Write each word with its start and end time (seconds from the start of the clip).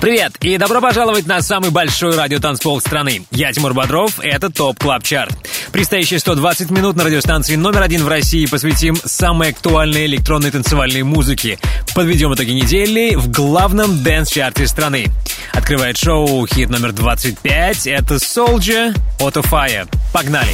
Привет 0.00 0.36
и 0.42 0.58
добро 0.58 0.80
пожаловать 0.80 1.26
на 1.26 1.40
самый 1.40 1.70
большой 1.70 2.14
радиотанцпол 2.16 2.80
страны. 2.80 3.24
Я 3.30 3.52
Тимур 3.52 3.72
Бодров, 3.72 4.20
это 4.20 4.50
Top 4.50 4.78
Club 4.78 5.02
Chart. 5.02 5.34
Предстоящие 5.72 6.20
120 6.20 6.70
минут 6.70 6.96
на 6.96 7.04
радиостанции 7.04 7.56
номер 7.56 7.82
один 7.82 8.04
в 8.04 8.08
России 8.08 8.46
посвятим 8.46 8.96
самой 9.04 9.50
актуальной 9.50 10.04
электронной 10.06 10.50
танцевальной 10.50 11.02
музыке. 11.02 11.58
Подведем 11.94 12.34
итоги 12.34 12.50
недели 12.50 13.14
в 13.14 13.30
главном 13.30 14.02
dance 14.02 14.29
-чарте 14.29 14.66
страны. 14.66 15.06
Открывает 15.52 15.96
шоу 15.96 16.46
хит 16.46 16.68
номер 16.68 16.92
25. 16.92 17.86
Это 17.86 18.16
Soldier 18.16 18.94
Auto 19.18 19.42
Fire. 19.42 19.88
Погнали! 20.12 20.52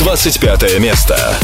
25 0.00 0.78
место. 0.78 1.34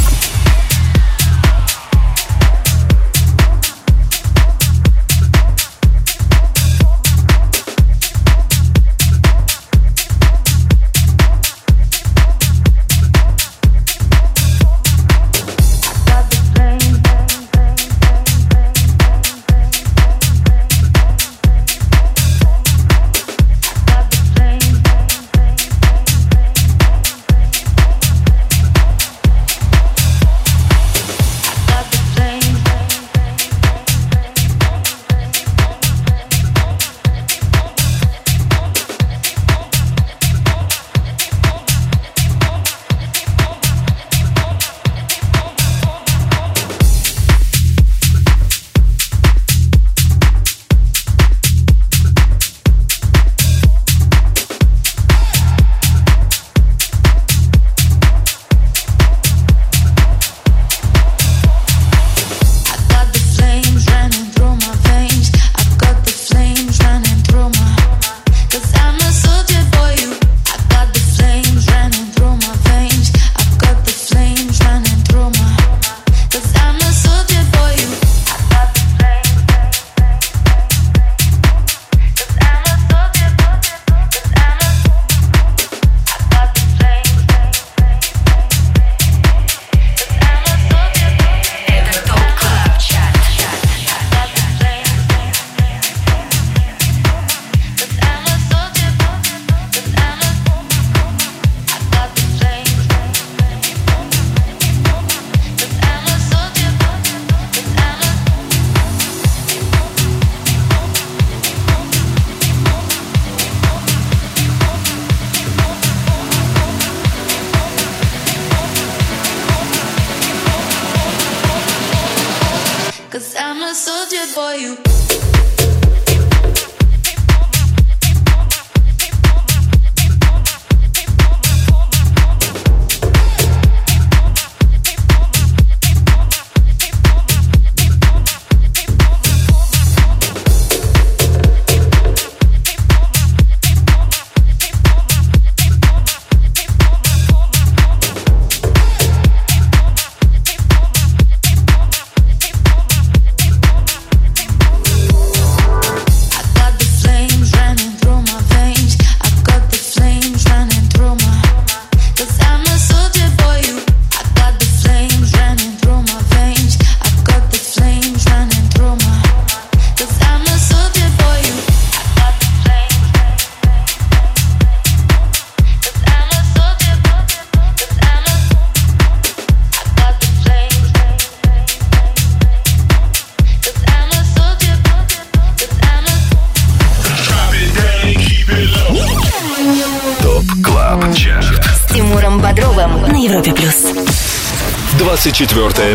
Четвертое. 195.38 195.94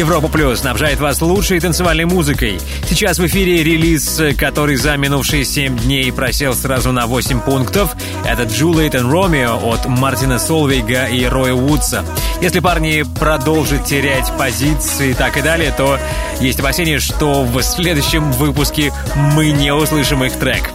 Европа 0.00 0.28
Плюс 0.28 0.60
снабжает 0.60 0.98
вас 0.98 1.20
лучшей 1.20 1.60
танцевальной 1.60 2.06
музыкой. 2.06 2.58
Сейчас 2.88 3.18
в 3.18 3.26
эфире 3.26 3.62
релиз, 3.62 4.18
который 4.38 4.76
за 4.76 4.96
минувшие 4.96 5.44
7 5.44 5.76
дней 5.76 6.10
просел 6.10 6.54
сразу 6.54 6.90
на 6.90 7.06
8 7.06 7.40
пунктов. 7.40 7.94
Это 8.24 8.44
Juliet 8.44 8.92
and 8.92 9.10
Romeo 9.12 9.62
от 9.62 9.84
Мартина 9.84 10.38
Солвейга 10.38 11.04
и 11.04 11.26
Роя 11.26 11.52
Вудса. 11.52 12.02
Если 12.40 12.60
парни 12.60 13.04
продолжат 13.18 13.84
терять 13.84 14.32
позиции 14.38 15.10
и 15.10 15.14
так 15.14 15.36
и 15.36 15.42
далее, 15.42 15.70
то 15.76 15.98
есть 16.40 16.60
опасение, 16.60 16.98
что 16.98 17.44
в 17.44 17.60
следующем 17.62 18.32
выпуске 18.32 18.94
мы 19.34 19.50
не 19.50 19.70
услышим 19.70 20.24
их 20.24 20.32
трек. 20.32 20.70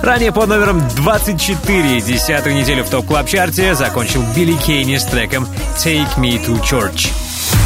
Ранее 0.00 0.32
под 0.32 0.48
номером 0.48 0.82
24 0.96 2.00
десятую 2.00 2.54
неделю 2.54 2.82
в 2.84 2.88
топ 2.88 3.04
клаб 3.04 3.28
чарте 3.28 3.74
закончил 3.74 4.24
Билли 4.34 4.54
Кейни 4.54 4.96
с 4.96 5.04
треком 5.04 5.46
«Take 5.76 6.16
Me 6.16 6.42
to 6.42 6.58
Church». 6.62 7.23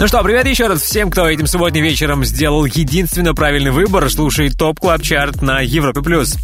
Ну 0.00 0.06
что, 0.06 0.22
привет 0.22 0.46
еще 0.46 0.68
раз 0.68 0.82
всем, 0.82 1.10
кто 1.10 1.28
этим 1.28 1.48
субботним 1.48 1.82
вечером 1.82 2.24
сделал 2.24 2.64
единственно 2.64 3.34
правильный 3.34 3.72
выбор, 3.72 4.08
слушает 4.08 4.56
Top 4.56 4.78
Club 4.78 5.02
Chart 5.02 5.42
на 5.42 5.60
Европе+. 5.60 6.02
плюс. 6.02 6.36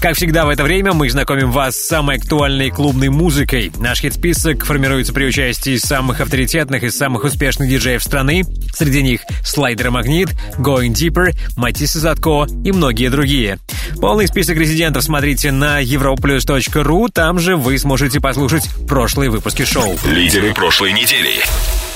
Как 0.00 0.14
всегда 0.14 0.46
в 0.46 0.48
это 0.48 0.62
время 0.62 0.92
мы 0.92 1.10
знакомим 1.10 1.50
вас 1.50 1.74
с 1.74 1.88
самой 1.88 2.18
актуальной 2.18 2.70
клубной 2.70 3.08
музыкой. 3.08 3.72
Наш 3.80 4.02
хит-список 4.02 4.64
формируется 4.64 5.12
при 5.12 5.24
участии 5.24 5.76
самых 5.76 6.20
авторитетных 6.20 6.84
и 6.84 6.90
самых 6.90 7.24
успешных 7.24 7.68
диджеев 7.68 8.00
страны. 8.00 8.44
Среди 8.76 9.02
них 9.02 9.22
Слайдер 9.44 9.90
Магнит, 9.90 10.28
Going 10.58 10.92
Deeper, 10.92 11.34
Матисса 11.56 11.98
Задко 11.98 12.46
и 12.64 12.70
многие 12.70 13.08
другие. 13.08 13.58
Полный 14.00 14.28
список 14.28 14.56
резидентов 14.56 15.02
смотрите 15.02 15.50
на 15.50 15.82
europlus.ru, 15.82 17.08
там 17.12 17.40
же 17.40 17.56
вы 17.56 17.76
сможете 17.76 18.20
послушать 18.20 18.70
прошлые 18.86 19.30
выпуски 19.30 19.64
шоу. 19.64 19.98
Лидеры 20.04 20.54
прошлой 20.54 20.92
недели. 20.92 21.40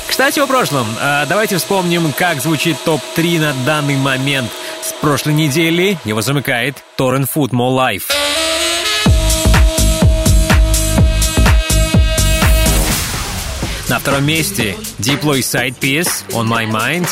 Кстати, 0.07 0.39
о 0.41 0.47
прошлом. 0.47 0.87
А, 1.01 1.27
давайте 1.27 1.57
вспомним, 1.57 2.13
как 2.13 2.41
звучит 2.41 2.77
топ-3 2.85 3.41
на 3.41 3.55
данный 3.65 3.97
момент. 3.97 4.51
С 4.83 4.93
прошлой 5.01 5.35
недели 5.35 5.99
его 6.05 6.23
замыкает 6.23 6.77
Торрен 6.97 7.25
Food 7.25 7.51
More 7.51 7.75
Life. 7.75 8.05
На 13.89 13.99
втором 13.99 14.25
месте 14.25 14.77
Diplo 14.99 15.39
Side 15.39 15.79
Piece 15.79 16.25
On 16.31 16.47
My 16.47 16.71
Mind. 16.71 17.09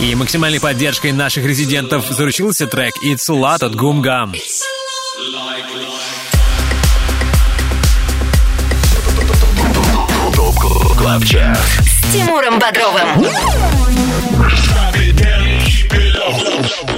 И 0.00 0.14
максимальной 0.14 0.60
поддержкой 0.60 1.12
наших 1.12 1.44
резидентов 1.44 2.06
заручился 2.08 2.66
трек 2.66 2.94
It's 3.04 3.28
a 3.28 3.34
Lot 3.34 3.64
от 3.64 3.74
Гумгам. 3.74 4.32
Gum. 4.32 4.38
Club 11.08 11.30
Chart 11.30 11.58
с 11.58 12.12
Тимуром 12.12 12.58
Бодровым. 12.58 13.24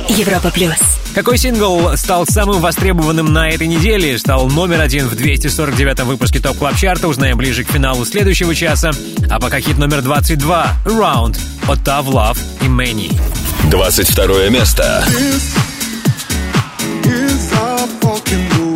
Европа 0.09 0.51
плюс. 0.51 0.75
Какой 1.15 1.39
сингл 1.39 1.97
стал 1.97 2.27
самым 2.27 2.61
востребованным 2.61 3.33
на 3.33 3.51
этой 3.51 3.69
неделе? 3.69 4.19
Стал 4.19 4.49
номер 4.49 4.81
один 4.81 5.07
в 5.07 5.13
249-м 5.13 6.09
выпуске 6.09 6.41
Top 6.41 6.59
Club 6.59 6.77
Chart 6.77 6.98
а. 6.98 7.07
Узнаем 7.07 7.37
ближе 7.37 7.63
к 7.63 7.71
финалу 7.71 8.05
следующего 8.05 8.53
часа. 8.53 8.91
А 9.31 9.39
пока 9.39 9.61
хит 9.61 9.79
номер 9.79 10.03
22 10.03 10.79
«Round» 10.87 11.39
от 11.69 11.79
Tav 11.79 12.07
Love 12.07 12.39
и 12.63 12.69
Мэнни. 12.69 13.13
22 13.71 14.49
место. 14.49 15.05
This 15.07 15.55
is 17.05 17.53
our 17.53 18.70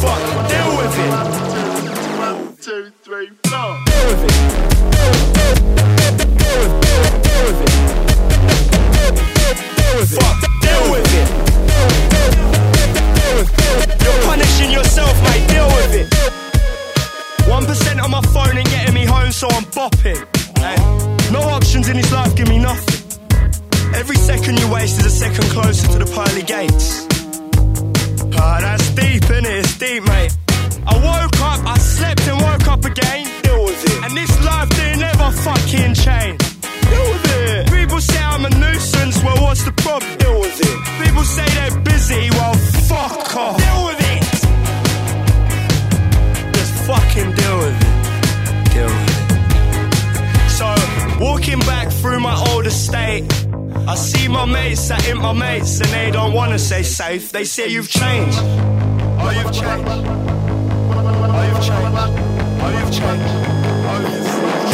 Fuck, 0.00 0.22
deal 0.48 0.70
with 0.76 0.98
it. 0.98 1.12
Deal 2.64 3.22
with 4.06 4.24
it. 4.24 4.32
Deal. 6.24 6.64
Deal. 6.64 7.04
Deal 7.22 7.40
with 7.44 7.62
it. 7.62 7.70
Fuck, 10.14 10.38
deal 10.60 10.84
with 10.90 11.14
it. 11.20 11.28
You're 14.02 14.20
punishing 14.24 14.70
yourself, 14.70 15.14
mate. 15.22 15.46
Deal 15.48 15.66
with 15.68 15.94
it. 15.94 16.06
One 17.48 17.64
percent 17.66 18.00
on 18.00 18.10
my 18.10 18.20
phone 18.22 18.56
and 18.56 18.68
getting 18.68 18.94
me 18.94 19.04
home, 19.04 19.32
so 19.32 19.48
I'm 19.50 19.64
bopping. 19.64 20.26
No 21.32 21.40
options 21.42 21.88
in 21.88 21.96
this 21.96 22.12
life 22.12 22.34
give 22.36 22.48
me 22.48 22.58
nothing. 22.58 23.00
Every 23.94 24.16
second 24.16 24.58
you 24.60 24.68
waste 24.72 24.98
is 25.00 25.06
a 25.06 25.10
second 25.10 25.44
closer 25.50 25.86
to 25.88 25.98
the 25.98 26.06
pearly 26.06 26.42
gates. 26.42 27.06
Ah, 28.36 28.58
that's 28.60 28.90
deep 28.90 29.30
in 29.30 29.44
it, 29.46 29.58
it's 29.64 29.78
deep, 29.78 30.02
mate. 30.04 30.32
I 30.86 30.94
woke 30.96 31.40
up, 31.40 31.60
I 31.66 31.78
slept 31.78 32.26
and 32.28 32.40
woke 32.40 32.68
up 32.68 32.84
again. 32.84 33.26
Deal 33.42 33.64
with 33.64 33.84
it. 33.84 34.04
And 34.04 34.16
this 34.16 34.32
life 34.44 34.68
didn't 34.70 35.02
ever 35.02 35.30
fucking 35.30 35.94
change. 35.94 36.40
Deal 36.90 37.06
with 37.12 37.26
it. 37.48 37.70
People 37.70 38.00
say 38.00 38.18
I'm 38.22 38.44
a 38.44 38.50
nuisance, 38.50 39.22
well, 39.22 39.40
what's 39.42 39.62
the 39.64 39.72
problem? 39.72 40.16
Deal 40.18 40.40
with 40.40 40.60
it. 40.60 41.06
People 41.06 41.24
say 41.24 41.46
they're 41.56 41.80
busy, 41.80 42.30
well, 42.30 42.54
fuck 42.90 43.36
off. 43.36 43.56
Deal 43.56 43.86
with 43.86 44.00
it. 44.14 44.22
Just 46.54 46.74
fucking 46.88 47.30
deal 47.38 47.58
with 47.58 47.76
it. 47.80 47.94
Deal 48.74 48.86
with 48.86 49.10
it. 49.10 50.50
So, 50.50 50.74
walking 51.20 51.60
back 51.60 51.90
through 51.90 52.20
my 52.20 52.36
old 52.50 52.66
estate. 52.66 53.24
I 53.86 53.94
see 53.96 54.28
my 54.28 54.46
mates 54.46 54.80
sat 54.80 55.06
in 55.08 55.18
my 55.18 55.32
mates 55.32 55.78
and 55.78 55.88
they 55.90 56.10
don't 56.10 56.32
wanna 56.32 56.58
say 56.58 56.82
safe. 56.82 57.30
They 57.30 57.44
say 57.44 57.68
you've 57.68 57.90
changed. 57.90 58.38
Oh, 58.40 59.30
you've 59.30 59.52
changed. 59.52 59.88
Oh, 59.88 60.00
you've 61.46 61.60
changed. 61.60 61.98
Oh, 62.62 62.70
you've 62.78 62.90
changed. 62.90 63.28
Oh, 63.86 64.00
you've 64.00 64.24
changed. 64.32 64.64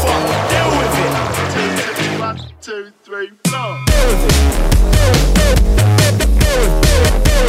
Fuck, 0.00 0.24
deal 0.50 0.70
with 0.80 0.98
it. 1.04 1.12
One, 2.20 2.38
two, 2.62 2.84
three, 3.04 3.28
four. 3.46 3.74
Deal 3.84 4.06
with 4.08 4.24
it. 4.24 4.34
Deal 6.44 6.60
with 6.64 6.80
it. 6.94 7.18
Deal 7.26 7.44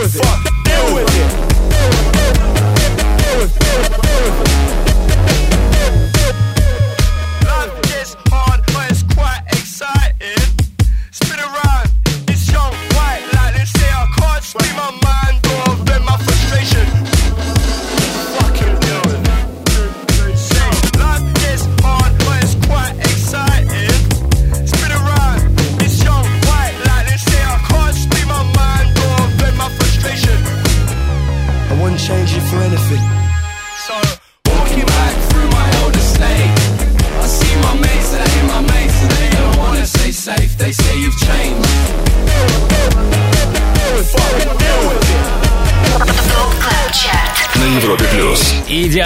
with 0.00 0.14
it. 0.14 0.24
Fuck, 0.24 0.40
deal 0.64 0.86
with 0.94 1.40
it. 1.40 1.45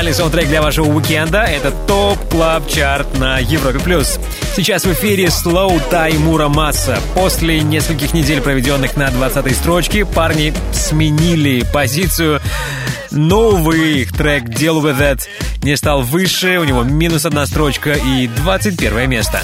Идеальный 0.01 0.17
саундтрек 0.17 0.49
для 0.49 0.63
вашего 0.63 0.87
уикенда— 0.87 1.43
это 1.43 1.73
Top 1.87 2.18
Club 2.31 2.66
Chart 2.66 3.18
на 3.19 3.39
Европе 3.38 3.79
плюс. 3.81 4.19
Сейчас 4.57 4.87
в 4.87 4.93
эфире 4.95 5.27
Slow 5.27 5.79
Таймура 5.91 6.49
Масса. 6.49 6.99
После 7.15 7.61
нескольких 7.61 8.15
недель, 8.15 8.41
проведенных 8.41 8.97
на 8.97 9.09
20-й 9.09 9.55
строчке, 9.55 10.07
парни 10.07 10.55
сменили 10.73 11.67
позицию. 11.71 12.41
Новый 13.11 14.01
их 14.01 14.17
трек 14.17 14.45
«Deal 14.45 14.81
With 14.81 14.99
That» 14.99 15.21
не 15.63 15.77
стал 15.77 16.01
выше, 16.01 16.59
у 16.59 16.65
него 16.65 16.83
минус 16.83 17.27
одна 17.27 17.45
строчка 17.45 17.93
и 17.93 18.27
21 18.27 19.11
место. 19.11 19.43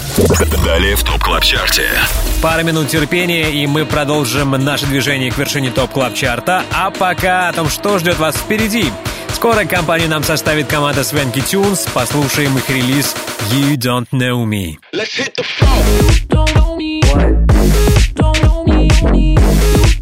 Далее 0.64 0.96
в 0.96 1.04
Top 1.04 1.22
Club 1.22 1.44
Чарте. 1.44 1.86
Пара 2.40 2.62
минут 2.62 2.88
терпения, 2.88 3.50
и 3.50 3.66
мы 3.66 3.84
продолжим 3.84 4.52
наше 4.52 4.86
движение 4.86 5.30
к 5.30 5.36
вершине 5.36 5.70
Top 5.70 5.90
Club 5.90 6.14
Чарта. 6.14 6.62
А 6.72 6.90
пока 6.90 7.50
о 7.50 7.52
том, 7.52 7.68
что 7.68 7.98
ждет 7.98 8.18
вас 8.18 8.36
впереди. 8.36 8.90
Скоро 9.36 9.66
компанию 9.66 10.08
нам 10.08 10.24
составит 10.24 10.66
команда 10.66 11.04
Swanky 11.04 11.42
Tunes. 11.42 11.86
Послушаем 11.92 12.56
их 12.56 12.70
релиз 12.70 13.14
«You 13.50 13.76
Don't 13.76 14.08
Know 14.10 14.46
Me». 14.46 14.78
Let's 14.94 15.14
hit 15.14 15.34
the 15.36 15.44
floor. 15.44 15.84
Don't 16.30 16.54
know 16.54 16.74
me. 16.74 17.02
Don't 18.14 18.40
know 18.40 18.64
me. 18.64 18.88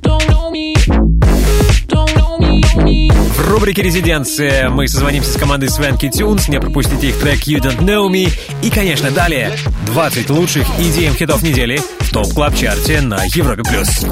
Don't 0.02 0.24
know 0.28 0.52
me. 0.52 0.76
Don't 1.88 2.14
know 2.14 2.38
me. 2.84 3.12
В 3.12 3.48
рубрике 3.50 3.82
«Резиденция» 3.82 4.70
мы 4.70 4.86
созвонимся 4.86 5.32
с 5.32 5.36
командой 5.36 5.68
Swanky 5.68 6.08
Tunes. 6.08 6.46
Не 6.46 6.60
пропустите 6.60 7.08
их 7.08 7.18
трек 7.18 7.40
«You 7.40 7.60
Don't 7.60 7.80
Know 7.80 8.08
Me». 8.08 8.32
И, 8.62 8.70
конечно, 8.70 9.10
далее 9.10 9.50
20 9.86 10.30
лучших 10.30 10.68
EDM 10.78 11.16
хитов 11.16 11.42
недели 11.42 11.80
в 11.98 12.12
Top 12.12 12.32
Club 12.32 12.54
Чарте 12.54 13.00
на 13.00 13.24
Европе 13.24 13.64
плюс. 13.64 14.04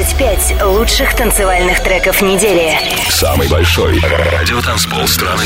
25 0.00 0.62
лучших 0.62 1.14
танцевальных 1.14 1.82
треков 1.82 2.22
недели. 2.22 2.72
Самый 3.10 3.48
большой 3.48 4.00
радиотанцпол 4.00 5.06
страны. 5.06 5.44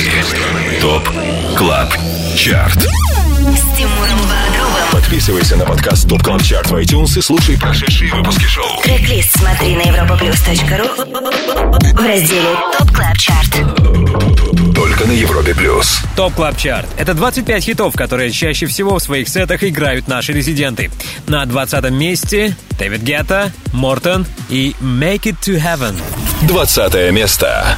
Top 0.81 1.09
Club 1.57 1.92
Chart. 2.37 2.87
С 3.44 3.76
Тимуром 3.76 4.18
Бодровым. 4.20 4.88
Подписывайся 4.90 5.57
на 5.57 5.66
подкаст 5.66 6.09
Top 6.09 6.23
Club 6.23 6.42
Chart 6.42 6.70
в 6.70 6.76
iTunes 6.76 7.18
и 7.18 7.20
слушай 7.20 7.59
прошедшие 7.59 8.11
выпуски 8.14 8.44
шоу. 8.44 8.80
Трек-лист 8.83 9.38
смотри 9.38 9.76
на 9.76 9.83
europaplus.ru 9.83 11.92
в 11.92 12.07
разделе 12.07 12.57
Top 12.79 12.90
Club 12.90 13.18
Chart. 13.18 13.51
Только 14.74 15.07
на 15.07 15.12
Европе 15.12 15.54
плюс. 15.54 16.00
Top 16.16 16.33
Club 16.33 16.57
Chart— 16.57 16.88
это 16.96 17.12
25 17.12 17.62
хитов, 17.62 17.94
которые 17.94 18.30
чаще 18.30 18.64
всего 18.64 18.98
в 18.98 19.02
своих 19.02 19.28
сетах 19.28 19.62
играют 19.62 20.09
наши 20.09 20.33
резиденты. 20.33 20.90
На 21.26 21.44
20 21.44 21.90
месте 21.90 22.57
Дэвид 22.78 23.02
Гетта, 23.02 23.52
Мортон 23.74 24.24
и 24.48 24.74
«Make 24.80 25.24
It 25.24 25.37
To 25.42 25.62
Heaven». 25.62 26.00
Двадцатое 26.48 27.11
место. 27.11 27.76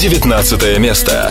19 0.00 0.78
место. 0.78 1.30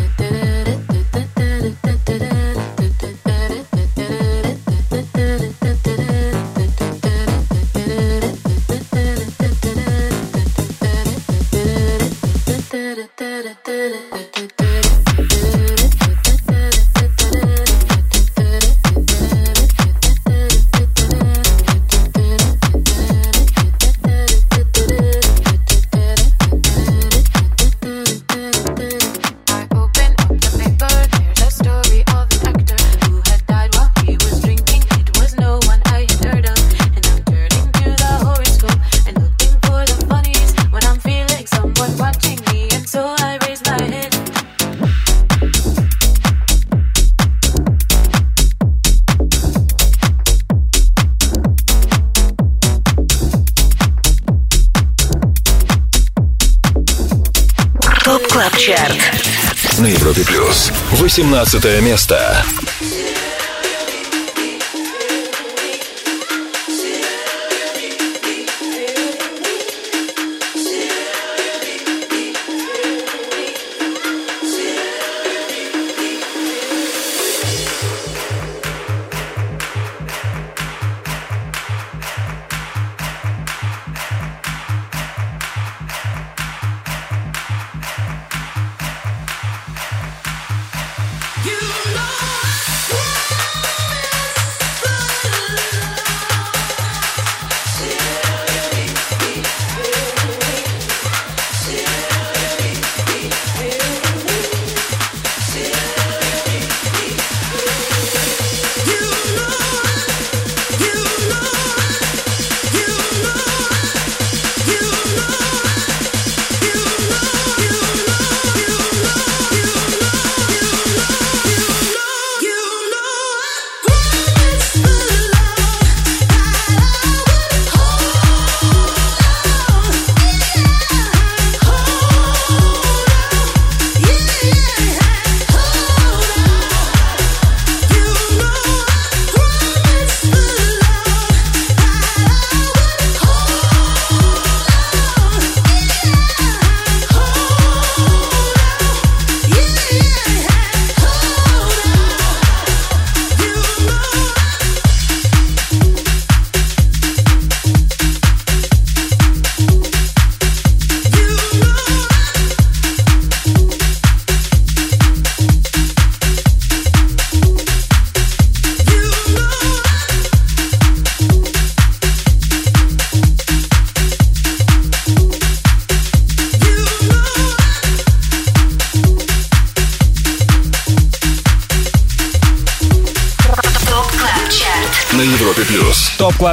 18 61.13 61.81
место. 61.81 62.45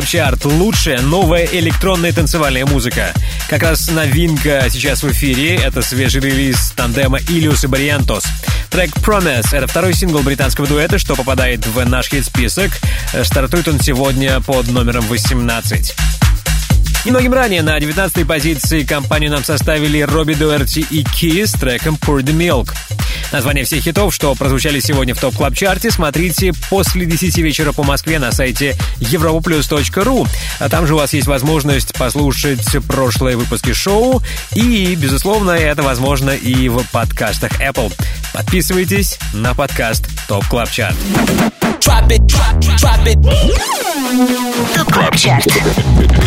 Чарт. 0.09 0.47
Лучшая 0.47 1.03
новая 1.03 1.44
электронная 1.44 2.14
танцевальная 2.14 2.64
музыка. 2.64 3.12
Как 3.51 3.62
раз 3.62 3.90
новинка 3.90 4.64
сейчас 4.71 5.03
в 5.03 5.12
эфире. 5.12 5.57
Это 5.57 5.83
свежий 5.83 6.23
релиз 6.23 6.73
тандема 6.75 7.18
Illyus 7.18 7.64
и 7.64 7.66
Barrientos. 7.66 8.25
Трек 8.71 8.88
Promise— 8.97 9.49
это 9.53 9.66
второй 9.66 9.92
сингл 9.92 10.21
британского 10.21 10.66
дуэта, 10.66 10.99
что 10.99 11.14
попадает 11.14 11.66
в 11.66 11.85
наш 11.85 12.09
хит-список. 12.09 12.71
Стартует 13.23 13.68
он 13.68 13.81
сегодня 13.81 14.40
под 14.40 14.68
номером 14.68 15.05
18. 15.09 15.94
Немногим 17.05 17.35
ранее 17.35 17.61
на 17.61 17.79
19-й 17.79 18.25
позиции 18.25 18.85
компанию 18.85 19.31
нам 19.31 19.44
составили 19.44 20.01
Robbie 20.01 20.33
Doherty 20.33 20.87
и 20.90 21.05
Keees 21.05 21.44
с 21.44 21.53
треком 21.53 21.97
Pour 22.01 22.23
the 22.23 22.35
Milk. 22.35 22.73
Название 23.33 23.64
всех 23.64 23.83
хитов, 23.83 24.14
что 24.14 24.35
прозвучали 24.35 24.81
сегодня 24.81 25.14
в 25.14 25.21
Top 25.21 25.37
Club 25.37 25.55
Чарте, 25.55 25.91
смотрите 25.91 26.53
после 26.71 27.05
10 27.05 27.37
вечера 27.38 27.73
по 27.73 27.83
Москве 27.83 28.19
на 28.19 28.33
сайте 28.33 28.77
europaplus.ru. 29.01 30.27
А 30.59 30.69
там 30.69 30.87
же 30.87 30.95
у 30.95 30.97
вас 30.97 31.12
есть 31.12 31.27
возможность 31.27 31.93
послушать 31.95 32.77
прошлые 32.87 33.37
выпуски 33.37 33.73
шоу. 33.73 34.23
И, 34.55 34.95
безусловно, 34.95 35.51
это 35.51 35.83
возможно 35.83 36.31
и 36.31 36.69
в 36.69 36.83
подкастах 36.91 37.61
Apple. 37.61 37.93
Подписывайтесь 38.33 39.19
на 39.35 39.55
подкаст 39.55 40.07
Top 40.27 40.47
Club 40.47 40.71
Chart. 40.71 40.97
Drop 41.81 42.09
it, 42.11 42.27
drop, 42.27 42.59
drop 42.77 43.07
it. 43.07 43.19
Top 44.75 44.92
Club 44.92 45.16
Chart. 45.16 45.47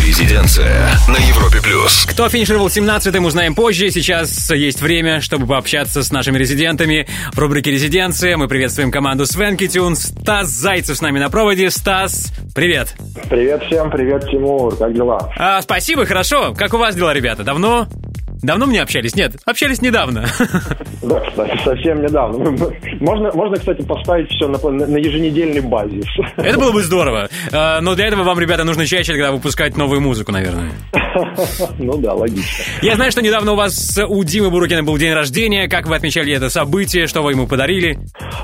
Резиденция 0.06 0.90
на 1.08 1.16
Европе 1.16 1.60
плюс. 1.62 2.06
Кто 2.06 2.28
финишировал 2.28 2.68
17-м, 2.68 3.24
узнаем 3.24 3.54
позже. 3.54 3.90
Сейчас 3.90 4.50
есть 4.50 4.80
время, 4.80 5.20
чтобы 5.20 5.46
пообщаться 5.46 6.02
с 6.02 6.10
нашими 6.10 6.38
резидентами. 6.38 7.06
В 7.32 7.38
рубрике 7.38 7.70
«Резиденция» 7.70 8.36
мы 8.36 8.48
приветствуем 8.48 8.90
команду 8.90 9.26
Swanky 9.26 9.68
Tunes. 9.68 10.12
Стас 10.22 10.48
Зайцев 10.48 10.96
с 10.96 11.00
нами 11.02 11.18
на 11.18 11.28
проводе. 11.28 11.70
Стас, 11.70 12.32
привет. 12.54 12.94
Привет 13.28 13.62
всем, 13.64 13.90
привет, 13.90 14.28
Тимур, 14.30 14.76
как 14.76 14.94
дела? 14.94 15.32
А, 15.38 15.60
спасибо, 15.62 16.06
хорошо. 16.06 16.54
Как 16.54 16.72
у 16.74 16.78
вас 16.78 16.94
дела, 16.94 17.12
ребята? 17.12 17.44
Давно? 17.44 17.88
Давно 18.42 18.66
мы 18.66 18.72
не 18.72 18.78
общались? 18.78 19.14
Нет, 19.14 19.36
общались 19.44 19.80
недавно. 19.80 20.26
Да, 21.02 21.18
кстати, 21.20 21.60
совсем 21.64 22.00
недавно. 22.00 22.50
Можно, 23.00 23.32
можно 23.32 23.56
кстати, 23.56 23.82
поставить 23.82 24.30
все 24.30 24.46
на, 24.46 24.58
на, 24.70 24.96
еженедельной 24.96 25.60
базе. 25.60 26.00
Это 26.36 26.58
было 26.58 26.70
бы 26.70 26.82
здорово. 26.82 27.28
А, 27.52 27.80
Но 27.80 27.96
для 27.96 28.06
этого 28.06 28.22
вам, 28.22 28.38
ребята, 28.38 28.62
нужно 28.62 28.86
чаще 28.86 29.12
тогда 29.12 29.32
выпускать 29.32 29.76
новую 29.76 30.00
музыку, 30.00 30.30
наверное. 30.30 30.70
Ну 31.78 31.98
да, 31.98 32.14
логично. 32.14 32.64
Я 32.80 32.94
знаю, 32.94 33.10
что 33.10 33.20
недавно 33.20 33.52
у 33.52 33.56
вас 33.56 33.98
у 33.98 34.24
Димы 34.24 34.50
Бурукина 34.50 34.82
был 34.82 34.96
день 34.96 35.12
рождения. 35.12 35.68
Как 35.68 35.86
вы 35.86 35.96
отмечали 35.96 36.32
это 36.32 36.48
событие? 36.48 37.06
Что 37.06 37.22
вы 37.22 37.32
ему 37.32 37.46
подарили? 37.46 37.98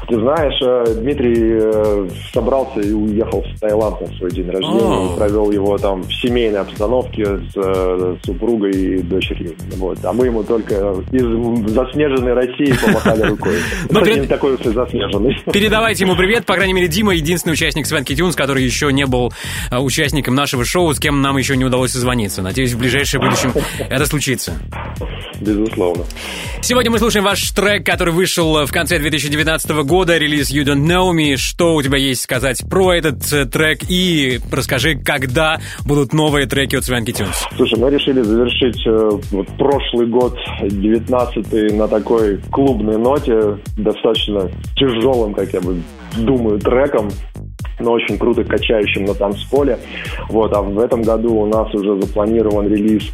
Ты 0.08 0.20
знаешь, 0.20 0.60
э, 0.62 0.94
Дмитрий 1.00 1.58
э, 1.62 2.08
собрался 2.32 2.80
и 2.80 2.92
уехал 2.92 3.42
в 3.42 3.60
Таиланд 3.60 4.00
на 4.00 4.06
свой 4.18 4.30
день 4.30 4.50
рождения. 4.50 5.16
Провел 5.16 5.50
его 5.50 5.78
там 5.78 6.02
в 6.02 6.12
семейной 6.12 6.60
обстановке 6.60 7.24
с 7.24 7.56
э, 7.56 8.16
супругой 8.24 8.72
и 8.72 9.02
дочерью. 9.02 9.54
Вот. 9.76 9.87
А 10.02 10.12
мы 10.12 10.26
ему 10.26 10.42
только 10.44 10.74
из 11.12 11.70
заснеженной 11.72 12.34
России 12.34 12.72
помахали 12.84 13.22
рукой. 13.22 13.56
Ну, 13.90 14.00
Кстати, 14.00 14.04
перед- 14.04 14.20
не 14.22 14.26
такой 14.26 14.54
уж 14.54 14.60
и 14.60 14.68
заснеженный. 14.70 15.36
Передавайте 15.52 16.04
ему 16.04 16.16
привет. 16.16 16.44
По 16.46 16.54
крайней 16.54 16.72
мере, 16.74 16.88
Дима 16.88 17.14
единственный 17.14 17.52
участник 17.52 17.86
Свенки 17.86 18.14
Тюнс, 18.14 18.34
который 18.36 18.62
еще 18.62 18.92
не 18.92 19.06
был 19.06 19.32
э, 19.70 19.78
участником 19.78 20.34
нашего 20.34 20.64
шоу, 20.64 20.92
с 20.94 20.98
кем 21.00 21.22
нам 21.22 21.36
еще 21.38 21.56
не 21.56 21.64
удалось 21.64 21.92
созвониться. 21.92 22.42
Надеюсь, 22.42 22.72
в 22.72 22.78
ближайшем 22.78 23.22
будущем 23.22 23.52
это 23.88 24.06
случится. 24.06 24.52
Безусловно. 25.40 26.04
Сегодня 26.62 26.90
мы 26.90 26.98
слушаем 26.98 27.24
ваш 27.24 27.50
трек, 27.52 27.86
который 27.86 28.12
вышел 28.12 28.66
в 28.66 28.72
конце 28.72 28.98
2019 28.98 29.70
года, 29.84 30.18
релиз 30.18 30.50
You 30.52 30.64
Don't 30.64 30.84
Know 30.86 31.12
Me. 31.14 31.36
Что 31.36 31.74
у 31.74 31.82
тебя 31.82 31.98
есть 31.98 32.22
сказать 32.22 32.62
про 32.68 32.94
этот 32.94 33.32
э, 33.32 33.44
трек? 33.46 33.80
И 33.88 34.40
расскажи, 34.50 34.96
когда 34.96 35.60
будут 35.84 36.12
новые 36.12 36.46
треки 36.46 36.76
от 36.76 36.84
Свенки 36.84 37.12
Тюнс. 37.12 37.44
Слушай, 37.56 37.78
мы 37.78 37.90
решили 37.90 38.20
завершить 38.22 38.84
э, 38.86 39.10
вот 39.30 39.46
прошлый 39.78 40.06
год, 40.06 40.36
19 40.62 41.72
на 41.74 41.88
такой 41.88 42.38
клубной 42.50 42.98
ноте, 42.98 43.58
достаточно 43.76 44.50
тяжелым, 44.76 45.34
как 45.34 45.52
я 45.52 45.60
бы 45.60 45.76
думаю, 46.16 46.58
треком, 46.58 47.08
но 47.78 47.92
очень 47.92 48.18
круто 48.18 48.42
качающим 48.42 49.04
на 49.04 49.14
танцполе. 49.14 49.78
Вот, 50.28 50.52
а 50.52 50.62
в 50.62 50.78
этом 50.80 51.02
году 51.02 51.34
у 51.34 51.46
нас 51.46 51.72
уже 51.74 52.00
запланирован 52.00 52.66
релиз 52.66 53.04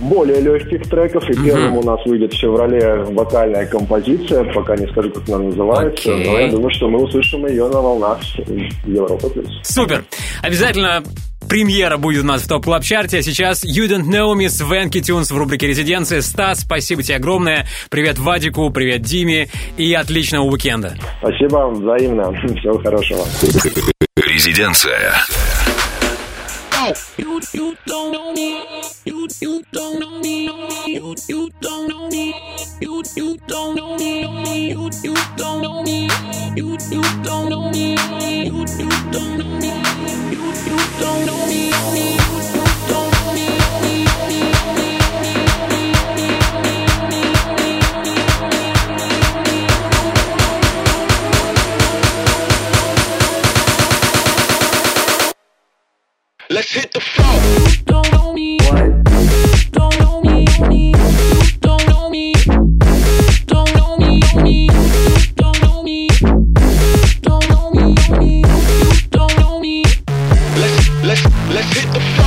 более 0.00 0.40
легких 0.40 0.82
треков, 0.88 1.28
и 1.28 1.34
первым 1.44 1.78
у 1.78 1.82
нас 1.82 2.00
выйдет 2.06 2.32
в 2.32 2.38
феврале 2.38 3.04
вокальная 3.10 3.66
композиция, 3.66 4.44
пока 4.52 4.76
не 4.76 4.86
скажу, 4.88 5.10
как 5.10 5.28
она 5.28 5.38
называется, 5.38 6.14
Окей. 6.14 6.26
но 6.26 6.38
я 6.38 6.50
думаю, 6.50 6.70
что 6.70 6.88
мы 6.88 7.02
услышим 7.02 7.46
ее 7.46 7.68
на 7.68 7.80
волнах 7.80 8.20
Европа 8.86 9.28
плюс. 9.30 9.48
Супер! 9.62 10.04
Обязательно 10.42 11.02
премьера 11.48 11.96
будет 11.96 12.24
у 12.24 12.26
нас 12.26 12.42
в 12.42 12.48
топ 12.48 12.64
клаб 12.64 12.82
чарте 12.82 13.18
а 13.18 13.22
сейчас 13.22 13.64
You 13.64 13.88
Don't 13.88 14.04
Know 14.04 14.34
Me 14.34 14.48
с 14.48 14.60
Венки 14.60 15.00
Тюнс 15.00 15.30
в 15.30 15.36
рубрике 15.36 15.66
«Резиденция». 15.66 16.22
Стас, 16.22 16.60
спасибо 16.60 17.02
тебе 17.02 17.16
огромное. 17.16 17.66
Привет 17.90 18.18
Вадику, 18.18 18.70
привет 18.70 19.02
Диме 19.02 19.48
и 19.76 19.92
отличного 19.94 20.44
уикенда. 20.44 20.96
Спасибо, 21.18 21.68
взаимно. 21.70 22.32
Всего 22.58 22.78
хорошего. 22.78 23.24
Резиденция. 24.16 25.14
You 26.84 27.40
you 27.54 27.78
don't 27.86 28.12
know 28.12 28.34
me. 28.34 28.62
You 29.06 29.26
you 29.40 29.64
don't 29.72 29.98
know 30.00 30.20
me. 30.20 30.44
You 30.86 31.14
you 31.26 31.50
don't 31.62 31.88
know 31.88 32.10
me. 32.10 32.34
You 32.78 33.02
you 33.16 33.38
don't 33.48 33.74
know 33.74 33.96
me. 33.96 34.20
You 34.20 34.90
you 35.02 35.16
don't 35.38 35.62
know 35.62 35.82
me. 35.82 36.08
You 36.54 36.78
you 36.92 37.02
don't 37.24 37.48
know 37.48 37.70
me. 37.70 37.96
You 38.36 38.66
you 38.76 38.90
don't 39.14 39.38
know 39.38 39.58
me. 39.60 39.72
You 40.30 40.44
you 40.68 40.78
don't 41.00 41.24
know 41.24 41.46
me. 41.46 41.70
You 41.70 42.36
you 42.52 42.66
don't 42.88 43.12
know 43.16 43.32
me. 43.32 43.63
Let's 56.50 56.70
hit 56.72 56.92
the 56.92 57.00
floor. 57.00 57.40
Don't 57.86 58.12
know 58.12 58.34
me. 58.34 58.58
Don't 59.72 59.98
know 59.98 60.20
me. 60.20 60.44
Don't 61.60 61.86
know 61.88 62.10
me. 62.10 62.34
Don't 63.46 63.74
know 63.74 63.98
me. 63.98 64.20
Don't 65.36 65.60
know 65.62 65.82
me. 65.82 66.18
Don't 67.22 67.48
know 67.48 67.72
me. 68.18 68.42
Don't 69.10 69.36
know 69.38 69.58
me. 69.60 69.84
Let's 70.60 70.88
let's 71.02 71.24
let's 71.48 71.72
hit 71.72 71.92
the 71.94 72.00
floor. 72.00 72.23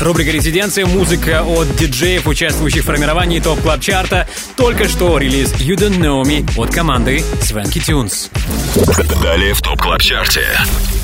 Рубрика 0.00 0.30
«Резиденция», 0.30 0.86
музыка 0.86 1.42
от 1.42 1.76
диджеев, 1.76 2.26
участвующих 2.26 2.82
в 2.82 2.86
формировании 2.86 3.38
Top 3.38 3.60
Club 3.60 3.80
Чарта 3.80 4.26
Только 4.56 4.88
что 4.88 5.18
релиз 5.18 5.52
You 5.54 5.76
Don't 5.76 5.98
Know 5.98 6.22
Me 6.22 6.48
от 6.56 6.74
команды 6.74 7.22
Swanky 7.42 7.80
Tunes. 7.80 8.30
Далее 9.22 9.52
в 9.52 9.60
Top 9.60 9.80
Club 9.80 10.00
Чарте. 10.00 10.46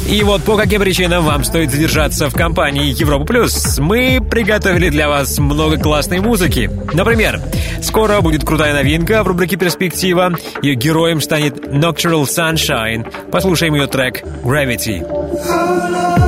И 0.09 0.23
вот 0.23 0.45
по 0.45 0.57
каким 0.57 0.81
причинам 0.81 1.25
вам 1.25 1.45
стоит 1.45 1.71
задержаться 1.71 2.31
в 2.31 2.35
компании 2.35 2.95
Европа 2.99 3.25
Плюс. 3.25 3.79
Мы 3.79 4.21
приготовили 4.21 4.89
для 4.89 5.09
вас 5.09 5.39
много 5.39 5.79
классной 5.79 6.21
музыки. 6.21 6.71
Например, 6.95 7.41
скоро 7.83 8.21
будет 8.21 8.45
крутая 8.45 8.73
новинка 8.73 9.23
в 9.23 9.29
рубрике 9.29 9.57
«Перспектива». 9.57 10.33
Ее 10.63 10.75
героем 10.75 11.21
станет 11.21 11.67
Nocturnal 11.67 12.25
Sunshine. 12.25 13.31
Послушаем 13.31 13.75
ее 13.75 13.89
трек 13.89 14.23
«Gravity». 14.43 16.26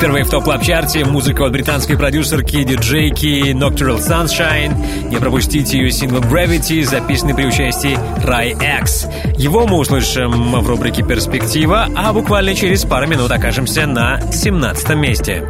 Впервые 0.00 0.24
в 0.24 0.30
Top 0.30 0.47
Club 0.47 0.70
Чарте 0.70 1.04
музыка 1.04 1.44
от 1.44 1.52
британской 1.52 1.94
продюсерки 1.94 2.64
диджейки 2.64 3.52
Nocturnal 3.52 3.98
Sunshine. 3.98 5.10
Не 5.10 5.18
пропустите 5.18 5.76
ее 5.76 5.90
сингл 5.90 6.20
Gravity, 6.20 6.82
записанный 6.84 7.34
при 7.34 7.44
участии 7.44 7.98
Ry 8.24 8.56
X. 8.80 9.06
Его 9.36 9.66
мы 9.66 9.76
услышим 9.76 10.58
в 10.58 10.66
рубрике 10.66 11.02
«Перспектива», 11.02 11.86
а 11.94 12.14
буквально 12.14 12.54
через 12.54 12.84
пару 12.84 13.08
минут 13.08 13.30
окажемся 13.30 13.86
на 13.86 14.22
17 14.32 14.88
месте. 14.96 15.46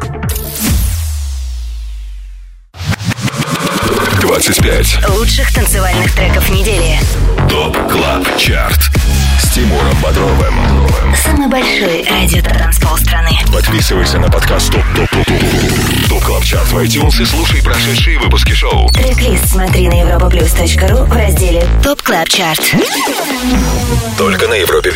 25. 4.19 5.07
Лучших 5.17 5.53
танцевальных 5.53 6.13
треков 6.13 6.49
недели. 6.49 6.99
Top 7.49 7.77
Club 7.89 8.37
Chart 8.37 9.00
Тимуром 9.53 9.97
Бодровым. 10.01 10.55
Самый 11.13 11.49
большой 11.49 12.05
радиотанцпол 12.09 12.97
страны. 12.97 13.31
Подписывайся 13.51 14.17
на 14.17 14.29
подкаст 14.29 14.71
ТОП 14.71 14.81
ТОП 14.95 15.09
ТОП 15.09 15.25
ТОП 15.25 16.09
ТОП 16.09 16.23
КЛАБ 16.23 16.43
ЧАРТ 16.45 16.67
в 16.67 16.77
iTunes 16.77 17.21
и 17.21 17.25
слушай 17.25 17.61
прошедшие 17.61 18.17
выпуски 18.19 18.53
шоу. 18.53 18.89
Трек-лист 18.91 19.49
смотри 19.49 19.89
на 19.89 19.95
europaplus.ru 19.95 21.03
в 21.03 21.11
разделе 21.11 21.67
Top 21.83 22.01
Club 22.01 22.29
Chart. 22.29 22.61
Только 24.17 24.47
на 24.47 24.53
Европе 24.53 24.93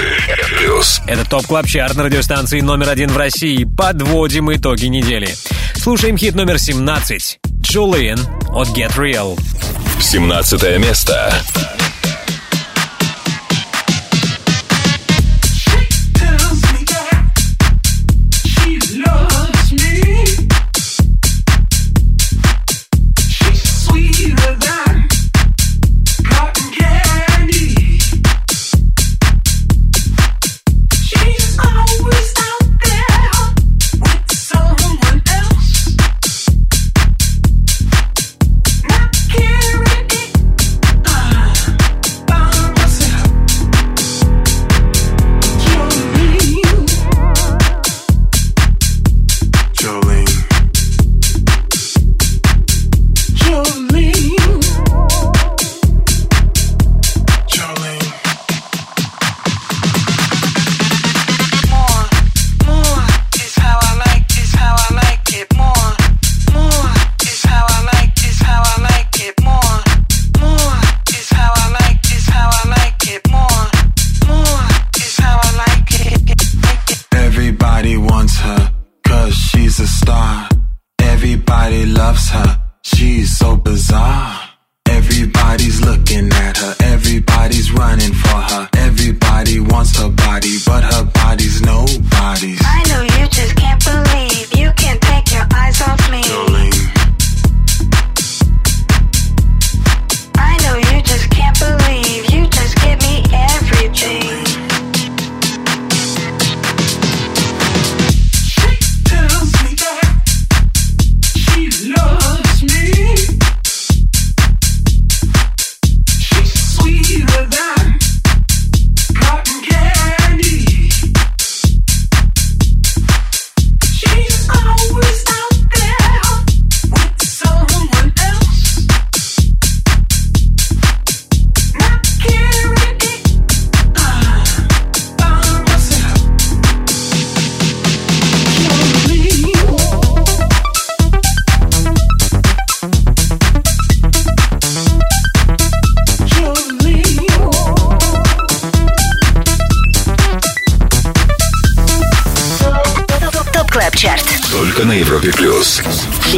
Плюс. 0.58 1.02
Это 1.06 1.30
Top 1.30 1.48
Club 1.48 1.68
Chart 1.68 1.96
на 1.96 2.04
радиостанции 2.04 2.62
номер 2.62 2.88
один 2.90 3.10
в 3.10 3.18
России. 3.18 3.66
Подводим 3.66 4.54
итоги 4.56 4.86
недели. 4.86 5.36
Слушаем 5.74 6.18
хит 6.18 6.34
номер 6.34 6.60
17. 6.60 7.40
Jolean 7.60 8.20
от 8.54 8.70
Get 8.70 8.96
Real. 8.96 9.38
17 10.00 10.80
место. 10.80 11.34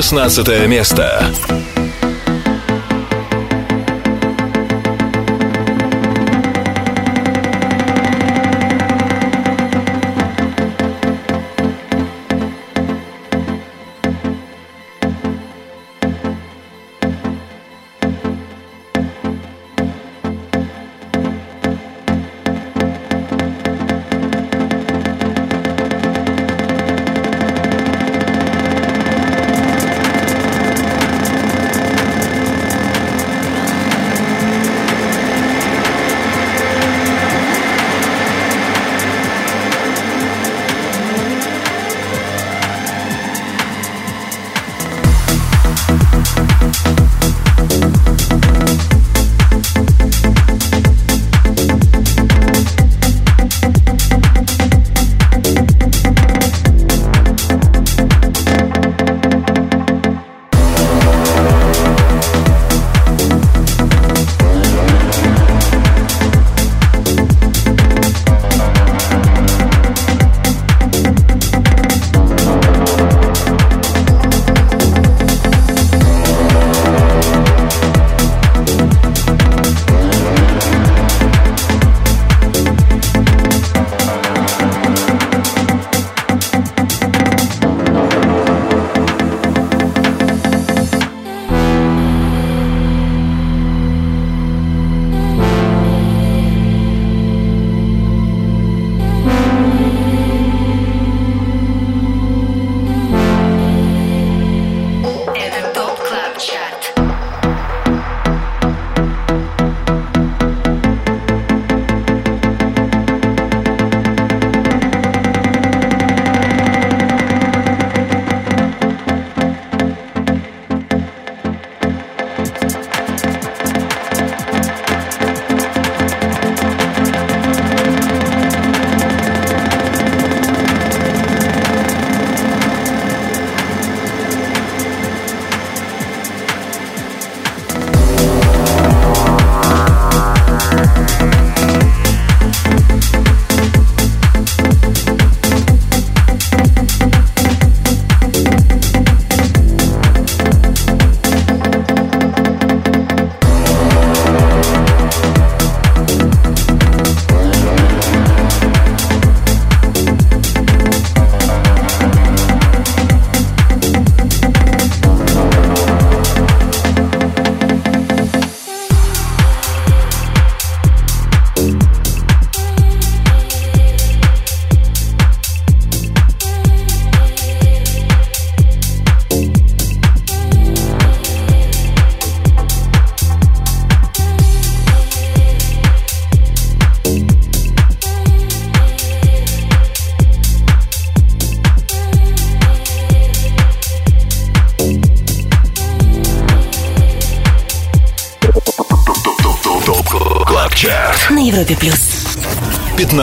16 0.09 0.67
место. 0.69 1.21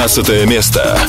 15 0.06 0.44
место. 0.44 1.03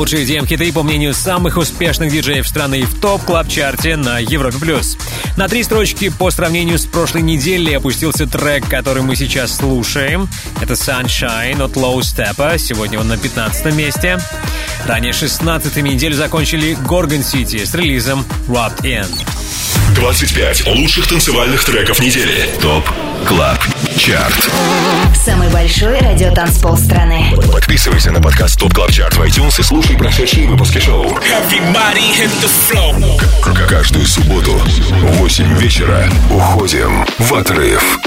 Лучшие 0.00 0.24
EDM-хиты, 0.24 0.72
по 0.72 0.82
мнению 0.82 1.12
самых 1.12 1.58
успешных 1.58 2.10
диджеев 2.10 2.48
страны 2.48 2.84
в 2.84 2.98
Top 3.02 3.24
Club 3.24 3.53
Чарте 3.53 3.96
на 3.96 4.18
Европе 4.18 4.56
плюс. 4.58 4.96
На 5.36 5.46
три 5.46 5.62
строчки 5.62 6.08
по 6.08 6.30
сравнению 6.30 6.78
с 6.78 6.86
прошлой 6.86 7.20
неделей 7.20 7.74
опустился 7.74 8.26
трек, 8.26 8.66
который 8.66 9.02
мы 9.02 9.14
сейчас 9.14 9.54
слушаем. 9.54 10.26
Это 10.58 10.72
Sunshine 10.72 11.62
от 11.62 11.72
Low 11.72 11.98
Steppa. 11.98 12.56
Сегодня 12.56 12.98
он 12.98 13.08
на 13.08 13.18
15 13.18 13.74
месте. 13.74 14.18
Ранее 14.86 15.12
16 15.12 15.76
неделю 15.82 16.14
закончили 16.14 16.78
Gorgon 16.78 17.20
City 17.20 17.66
с 17.66 17.74
релизом 17.74 18.24
Wrapped 18.48 18.80
In. 18.80 19.06
25 19.96 20.66
лучших 20.68 21.08
танцевальных 21.08 21.62
треков 21.62 22.00
недели. 22.00 22.48
Top 22.62 22.88
Club 23.28 23.58
Chart 24.00 24.50
Самый 25.14 25.50
большой 25.50 25.98
радиотанцпол 25.98 26.74
страны. 26.78 27.34
Подписывайся 27.52 28.10
на 28.10 28.22
подкаст 28.22 28.58
ТОП 28.58 28.72
КЛАБ 28.72 28.90
ЧАРТ 28.92 29.16
в 29.16 29.20
iTunes 29.20 29.60
и 29.60 29.62
слушай 29.62 29.94
прошедшие 29.94 30.48
выпуски 30.48 30.78
шоу. 30.78 31.18
Каждую 33.68 34.06
субботу 34.06 34.52
в 34.52 35.18
8 35.18 35.54
вечера 35.58 36.08
уходим 36.30 37.04
в 37.18 37.34
отрыв. 37.34 38.00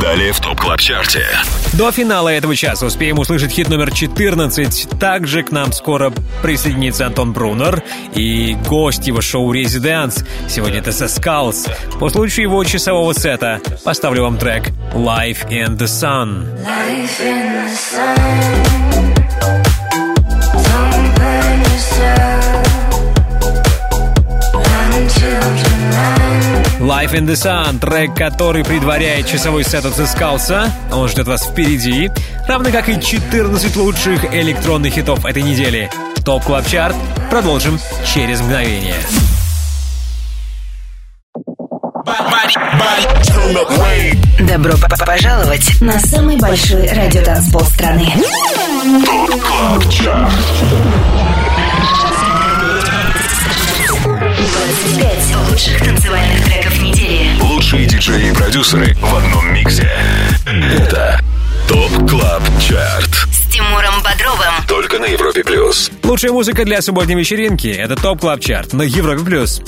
Далее 0.00 0.32
в 0.32 0.40
ТОП 0.40 0.60
КЛАБ 0.60 0.80
ЧАРТе. 0.80 1.26
До 1.74 1.92
финала 1.92 2.30
этого 2.30 2.56
часа 2.56 2.86
успеем 2.86 3.18
услышать 3.18 3.52
хит 3.52 3.68
номер 3.68 3.92
14. 3.92 4.98
Также 4.98 5.42
к 5.42 5.50
нам 5.50 5.72
скоро 5.72 6.12
присоединится 6.42 7.06
Антон 7.06 7.32
Брунер 7.32 7.82
и 8.14 8.56
гость 8.66 9.06
его 9.06 9.20
шоу 9.20 9.52
«Резиденс». 9.52 10.24
Сегодня 10.48 10.78
это 10.80 10.92
со 10.92 11.04
Skulls. 11.04 11.70
По 12.00 12.08
случаю 12.08 12.46
его 12.46 12.64
часового 12.64 13.12
сета 13.12 13.60
поставлю 13.84 14.22
вам 14.22 14.38
трек 14.38 14.70
«Life 14.94 15.48
in 15.50 15.76
the 15.76 15.86
Sun». 15.86 16.46
Life 16.64 17.20
in 17.20 17.52
the 17.52 17.68
sun. 17.68 18.81
Life 26.92 27.14
in 27.14 27.26
the 27.26 27.32
Sun, 27.32 27.78
трек, 27.78 28.14
который 28.14 28.62
предваряет 28.64 29.26
часовой 29.26 29.64
сет 29.64 29.82
от 29.86 29.96
Сискалса. 29.96 30.70
Он 30.92 31.08
ждет 31.08 31.26
вас 31.26 31.42
впереди, 31.46 32.10
равно 32.46 32.70
как 32.70 32.90
и 32.90 33.00
14 33.00 33.76
лучших 33.76 34.26
электронных 34.34 34.92
хитов 34.92 35.24
этой 35.24 35.42
недели. 35.42 35.90
Top 36.22 36.44
Club 36.44 36.66
Chart 36.66 36.94
продолжим 37.30 37.80
через 38.04 38.42
мгновение. 38.42 38.96
Добро 44.40 44.74
пожаловать 45.06 45.80
на 45.80 45.98
самый 45.98 46.36
большой 46.36 46.88
радиотанцпол 46.88 47.62
страны. 47.62 48.12
Продюсеры 58.62 58.94
в 59.00 59.14
одном 59.14 59.52
миксе. 59.52 59.90
Это 60.46 61.20
ТОП 61.66 62.08
КЛАБ 62.08 62.42
ЧАРТ. 62.60 63.10
С 63.32 63.52
Тимуром 63.52 64.02
Бодровым. 64.04 64.54
Только 64.68 65.00
на 65.00 65.06
Европе 65.06 65.42
Плюс. 65.42 65.90
Лучшая 66.04 66.30
музыка 66.30 66.64
для 66.64 66.80
субботней 66.80 67.16
вечеринки— 67.16 67.66
это 67.68 67.96
Top 67.96 68.20
Club 68.20 68.40
Chart 68.40 68.72
на 68.72 68.82
Европе 68.82 69.24
плюс. 69.24 69.60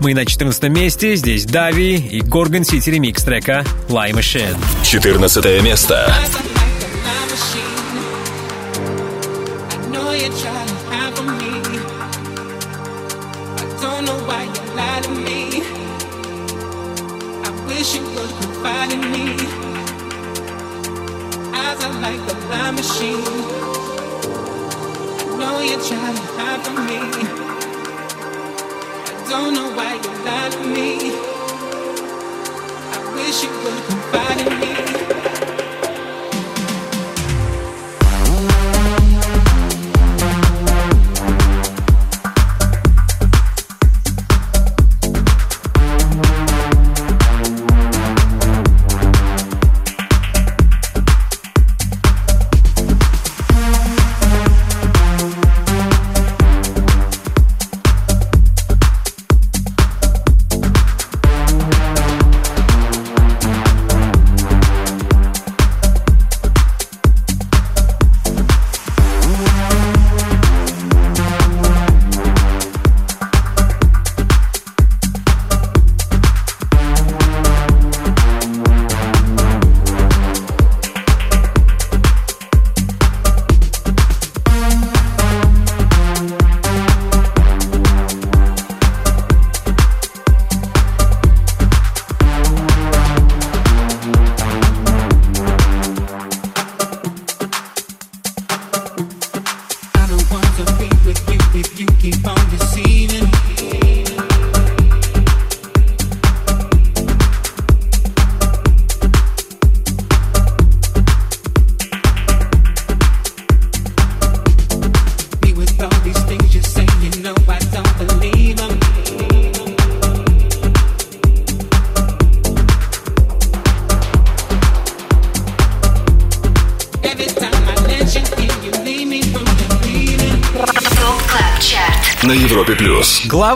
Мы 0.00 0.14
на 0.14 0.26
14 0.26 0.64
месте, 0.64 1.14
здесь 1.14 1.44
Davi 1.44 1.96
и 1.96 2.20
Gorgon 2.22 2.64
City 2.64 2.90
ремикс 2.90 3.22
трека 3.22 3.64
«Lie 3.88 4.12
Machine». 4.12 4.56
14 4.82 5.62
место. 5.62 6.12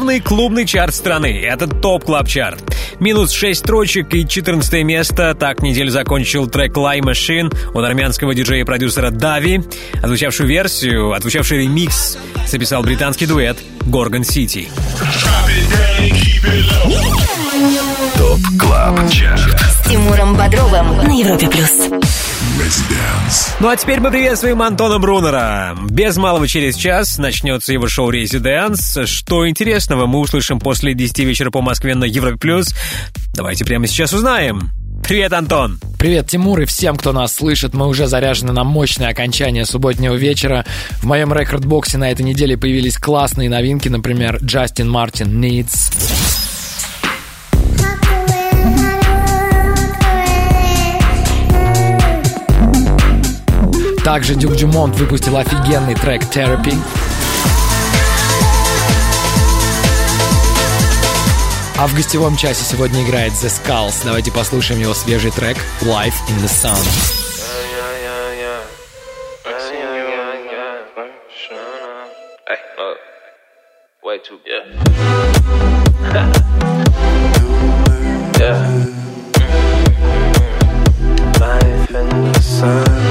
Главный 0.04 0.20
клубный 0.20 0.66
чарт 0.66 0.94
страны— 0.94 1.40
это 1.46 1.66
Top 1.66 2.04
Club 2.04 2.28
Chart. 2.28 2.62
Минус 3.00 3.32
6 3.32 3.58
строчек 3.58 4.12
и 4.12 4.28
14 4.28 4.84
место. 4.84 5.34
Так 5.34 5.62
неделю 5.62 5.90
закончил 5.90 6.46
трек 6.46 6.76
«Lie 6.76 7.00
Machine» 7.00 7.50
от 7.72 7.82
армянского 7.82 8.34
диджея 8.34 8.60
и 8.60 8.64
продюсера 8.64 9.10
Davi. 9.10 9.62
Отзвучавшую 10.02 10.46
версию, 10.46 11.14
отзвучавший 11.14 11.60
ремикс 11.60 12.18
записал 12.46 12.82
британский 12.82 13.24
дуэт 13.24 13.56
«Gorgon 13.86 14.24
City». 14.24 14.68
Top 18.18 18.40
Club 18.60 19.10
Chart. 19.10 19.58
С 19.58 19.88
Тимуром 19.88 20.36
Бодровым 20.36 20.98
на 20.98 21.18
Европе 21.18 21.48
плюс. 21.48 22.03
Ну 23.60 23.68
а 23.68 23.76
теперь 23.76 24.00
мы 24.00 24.10
приветствуем 24.10 24.60
Антона 24.62 24.98
Брунера. 24.98 25.76
Без 25.88 26.16
малого 26.16 26.48
через 26.48 26.74
час 26.76 27.18
начнется 27.18 27.72
его 27.72 27.86
шоу 27.86 28.10
«Residance». 28.10 28.98
Что 29.04 29.48
интересного 29.48 30.06
мы 30.06 30.18
услышим 30.18 30.58
после 30.58 30.92
10 30.92 31.20
вечера 31.20 31.50
по 31.50 31.62
Москве 31.62 31.94
на 31.94 32.04
Европе 32.04 32.36
плюс. 32.36 32.74
Давайте 33.32 33.64
прямо 33.64 33.86
сейчас 33.86 34.12
узнаем. 34.12 34.70
Привет, 35.06 35.32
Антон! 35.34 35.78
Привет, 35.98 36.28
Тимур, 36.28 36.62
и 36.62 36.64
всем, 36.64 36.96
кто 36.96 37.12
нас 37.12 37.34
слышит. 37.34 37.74
Мы 37.74 37.86
уже 37.86 38.06
заряжены 38.06 38.52
на 38.52 38.64
мощное 38.64 39.08
окончание 39.08 39.64
субботнего 39.64 40.14
вечера. 40.14 40.64
В 41.00 41.04
моем 41.04 41.32
рекорд-боксе 41.32 41.96
на 41.98 42.10
этой 42.10 42.22
неделе 42.22 42.56
появились 42.56 42.98
классные 42.98 43.48
новинки, 43.48 43.88
например, 43.88 44.38
Джастин 44.42 44.90
Мартин 44.90 45.44
«Needs». 45.44 46.23
Также 54.04 54.34
Дюк 54.34 54.54
Дюмонт 54.54 54.96
выпустил 54.96 55.38
офигенный 55.38 55.94
трек 55.94 56.24
«Therapy». 56.24 56.76
А 61.78 61.86
в 61.86 61.94
гостевом 61.94 62.36
часе 62.36 62.64
сегодня 62.64 63.02
играет 63.02 63.32
The 63.32 63.48
Skulls. 63.48 63.94
Давайте 64.04 64.30
послушаем 64.30 64.82
его 64.82 64.92
свежий 64.92 65.30
трек 65.30 65.56
«Life 65.80 66.12
in 66.28 66.38
the 66.42 66.48
Sun». 66.48 66.76
Yeah. 74.44 74.64
yeah. 78.38 78.84
Life 81.40 81.90
in 81.90 82.08
the 82.32 82.40
sun. 82.40 83.03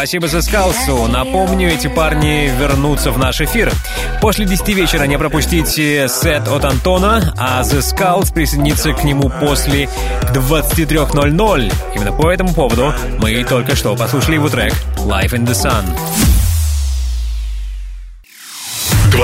Спасибо 0.00 0.28
за 0.28 0.40
Скалсу. 0.40 1.08
Напомню, 1.08 1.68
эти 1.68 1.86
парни 1.86 2.50
вернутся 2.58 3.10
в 3.12 3.18
наш 3.18 3.42
эфир. 3.42 3.70
После 4.22 4.46
10 4.46 4.66
вечера 4.68 5.04
не 5.04 5.18
пропустите 5.18 6.08
сет 6.08 6.48
от 6.48 6.64
Антона, 6.64 7.34
а 7.36 7.60
The 7.60 7.80
Skulls 7.80 8.32
присоединится 8.32 8.94
к 8.94 9.04
нему 9.04 9.28
после 9.28 9.90
23.00. 10.32 11.74
Именно 11.94 12.12
по 12.12 12.30
этому 12.30 12.54
поводу 12.54 12.94
мы 13.18 13.44
только 13.44 13.76
что 13.76 13.94
послушали 13.94 14.36
его 14.36 14.48
трек 14.48 14.72
Life 15.04 15.32
in 15.32 15.46
the 15.46 15.52
Sun. 15.52 15.84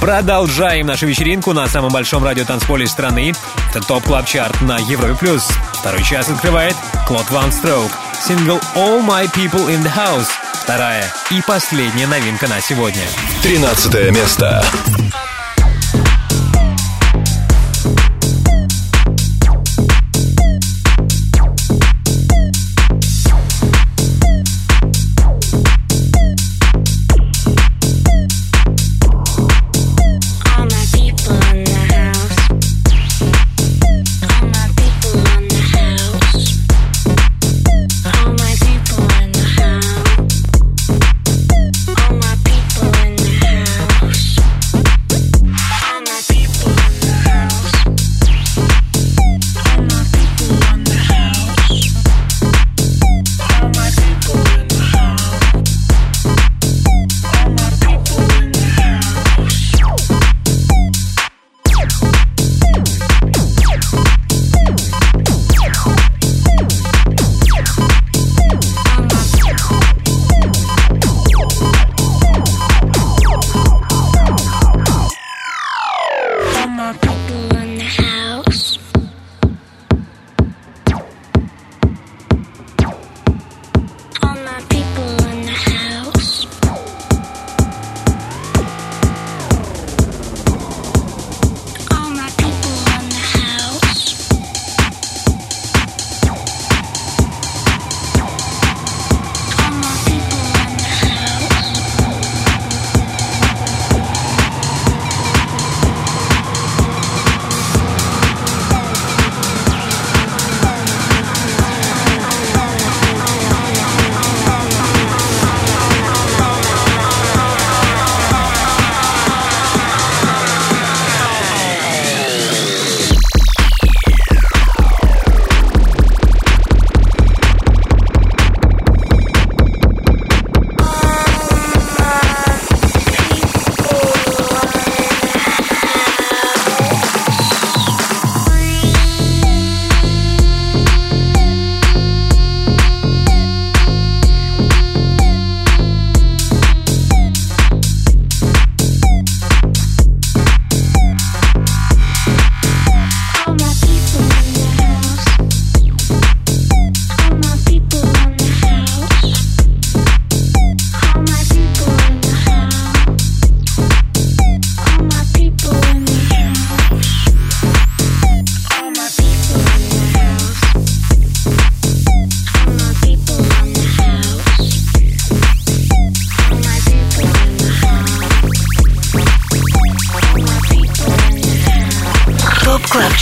Продолжаем 0.00 0.86
нашу 0.86 1.06
вечеринку 1.06 1.52
на 1.52 1.66
самом 1.68 1.90
большом 1.90 2.24
радиотанцполе 2.24 2.86
страны. 2.86 3.32
Это 3.70 3.80
Top 3.80 4.04
Club 4.04 4.26
Chart 4.26 4.60
на 4.62 4.78
Европе 4.78 5.14
плюс. 5.14 5.48
Второй 5.74 6.02
час 6.02 6.28
открывает 6.28 6.74
Claude 7.06 7.30
VonStroke. 7.30 7.90
Сингл 8.26 8.60
All 8.74 9.04
My 9.06 9.30
People 9.32 9.68
in 9.68 9.82
the 9.82 9.92
House. 9.94 10.28
Вторая 10.54 11.04
и 11.30 11.40
последняя 11.46 12.06
новинка 12.06 12.48
на 12.48 12.60
сегодня. 12.60 13.02
13 13.42 14.10
место. 14.10 14.62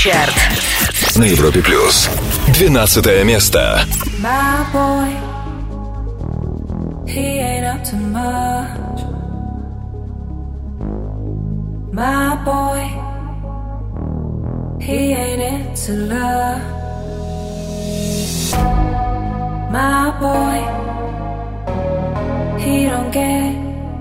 Чарт. 0.08 1.16
На 1.16 1.24
Европе 1.24 1.60
Плюс. 1.60 2.08
12 2.54 3.24
место. 3.24 3.84
My 4.18 4.64
boy, 4.72 5.10
he 7.06 7.38
ain't 7.38 7.66
up 7.66 7.84
to 7.84 7.96
much. 7.96 9.00
My 11.92 12.36
boy, 12.42 12.88
he 14.80 15.12
ain't 15.12 15.42
into 15.42 15.92
love. 15.92 16.62
My 19.70 20.10
boy, 20.22 20.58
he 22.58 22.88
don't 22.88 23.10
get 23.12 23.54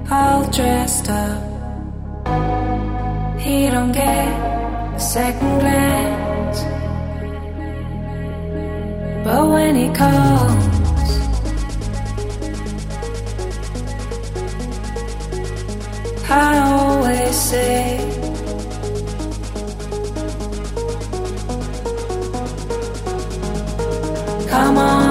all 0.10 0.46
dressed 0.52 1.10
up. 1.10 1.42
He 3.38 3.70
don't 3.70 3.92
get 3.92 4.57
second 5.08 5.60
glance. 5.60 6.64
But 9.24 9.48
when 9.54 9.76
he 9.76 9.88
calls, 9.94 11.12
I 16.30 16.58
always 16.60 17.36
say, 17.36 18.04
Come 24.50 24.78
on 24.78 25.07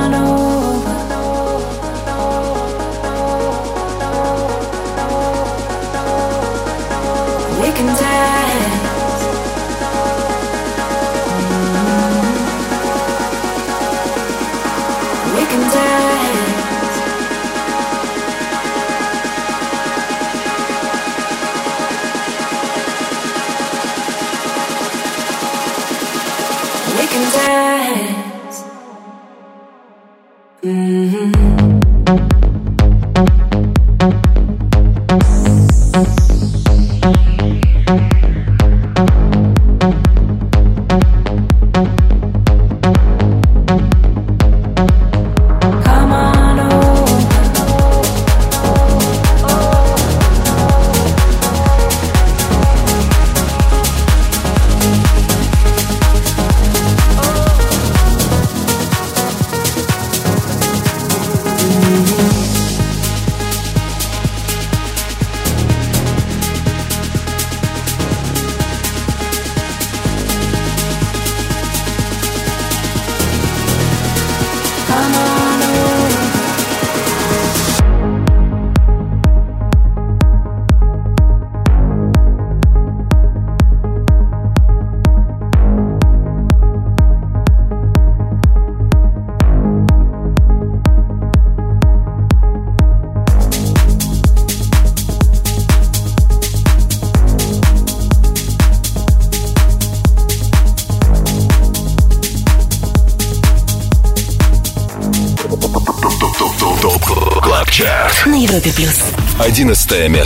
11 109.56 110.08
место. 110.10 110.25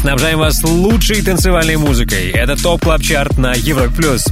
Снабжаем 0.00 0.38
вас 0.38 0.62
лучшей 0.64 1.20
танцевальной 1.20 1.76
музыкой. 1.76 2.30
Это 2.30 2.56
Top 2.56 2.80
Club 2.80 3.02
Chart 3.02 3.36
на 3.36 3.52
Европе 3.52 3.94
плюс. 3.94 4.24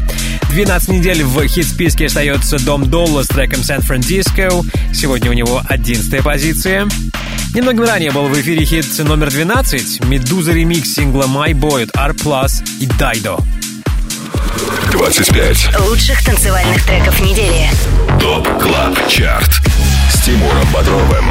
12 0.50 0.88
недель 0.88 1.22
в 1.22 1.46
хит-списке 1.46 2.06
остается 2.06 2.58
Dom 2.64 2.88
Dolla 2.88 3.22
с 3.22 3.28
треком 3.28 3.60
San 3.60 3.86
Francisco. 3.86 4.64
Сегодня 4.94 5.30
у 5.30 5.34
него 5.34 5.60
11 5.68 6.22
позиция. 6.22 6.88
Немного 7.54 7.84
ранее 7.84 8.12
был 8.12 8.28
в 8.28 8.40
эфире 8.40 8.64
хит 8.64 8.86
номер 9.00 9.30
12 9.30 10.04
«Meduza 10.06 10.52
ремикс» 10.52 10.94
сингла 10.94 11.24
«My 11.24 11.52
Boy» 11.52 11.82
от 11.82 11.94
R+, 11.94 12.14
и 12.80 12.86
Dido. 12.98 13.36
25. 14.90 15.80
Лучших 15.80 16.24
танцевальных 16.24 16.82
треков 16.86 17.20
недели. 17.20 17.68
Top 18.18 18.48
Club 18.62 19.09
Chart. 19.09 19.61
Тимуром 20.28 20.68
Бодровым. 20.74 21.24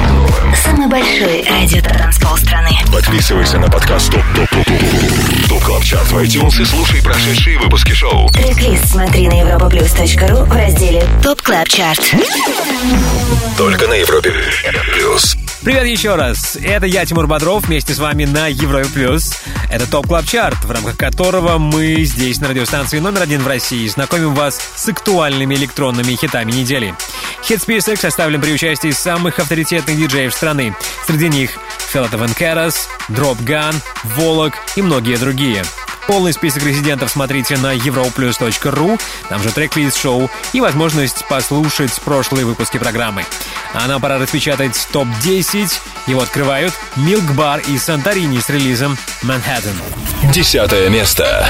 Самый 0.56 0.88
большой 0.88 1.44
радиотанцпол 1.48 2.36
страны. 2.36 2.72
Подписывайся 2.92 3.60
на 3.60 3.70
подкаст 3.70 4.12
Top 4.12 4.24
Top 4.36 4.50
Top 4.50 4.66
Top 4.66 5.50
Top 5.50 5.64
Club 5.66 5.84
Chart 5.84 6.08
в 6.08 6.18
iTunes 6.18 6.60
и 6.60 6.66
слушай 6.66 7.04
прошедшие 7.04 7.60
выпуски 7.60 7.92
шоу. 7.92 8.28
Трек-лист 8.32 8.90
смотри 8.90 9.28
на 9.28 9.34
europaplus.ru 9.34 10.46
в 10.46 10.52
разделе 10.52 11.06
Top 11.22 11.44
Club 11.44 11.70
Chart. 11.70 12.16
Только 13.56 13.88
на 13.88 13.94
Европе 13.94 14.34
Плюс. 14.96 15.38
Привет 15.64 15.86
еще 15.86 16.16
раз. 16.16 16.56
Это 16.56 16.88
я, 16.88 17.06
Тимур 17.06 17.28
Бодров, 17.28 17.68
вместе 17.68 17.94
с 17.94 18.00
вами 18.00 18.26
на 18.26 18.48
Европе 18.48 18.90
Плюс. 18.92 19.38
Это 19.70 19.86
Top 19.86 20.08
Club 20.08 20.26
Chart, 20.26 20.64
в 20.64 20.72
рамках 20.72 20.98
которого 20.98 21.58
мы 21.58 22.04
здесь, 22.04 22.40
на 22.40 22.48
радиостанции 22.48 23.00
номер 23.00 23.24
один 23.24 23.44
в 23.44 23.48
России, 23.48 23.86
знакомим 23.88 24.34
вас 24.34 24.60
с 24.76 24.88
актуальными 24.88 25.56
электронными 25.56 26.16
хитами 26.16 26.52
недели. 26.52 26.96
Хит-список 27.48 27.98
составлен 27.98 28.42
при 28.42 28.52
участии 28.52 28.92
самых 28.92 29.40
авторитетных 29.40 29.96
диджеев 29.96 30.34
страны. 30.34 30.76
Среди 31.06 31.30
них 31.30 31.52
Filatov 31.78 32.36
Karas, 32.36 32.90
Drop 33.08 33.40
Gun, 33.40 33.74
Volac 34.04 34.56
и 34.76 34.82
многие 34.82 35.16
другие. 35.16 35.64
Полный 36.08 36.34
список 36.34 36.64
резидентов 36.64 37.10
смотрите 37.10 37.56
на 37.56 37.74
europaplus.ru, 37.74 39.00
там 39.30 39.44
же 39.44 39.52
трек-лист 39.52 39.98
шоу 39.98 40.30
и 40.52 40.60
возможность 40.60 41.26
послушать 41.30 41.94
прошлые 42.02 42.46
выпуски 42.46 42.78
программы. 42.80 43.24
А 43.74 43.88
нам 43.88 44.02
пора 44.02 44.18
распечатать 44.18 44.88
топ-10. 44.92 45.72
Его 46.08 46.22
открывают 46.22 46.74
Milk 46.98 47.34
Bar 47.34 47.64
и 47.70 47.78
Santorini 47.78 48.40
с 48.40 48.50
релизом 48.50 48.98
Manhattan. 49.24 49.76
Десятое 50.34 50.90
место. 50.90 51.50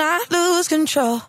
I 0.00 0.24
lose 0.30 0.68
control, 0.68 1.22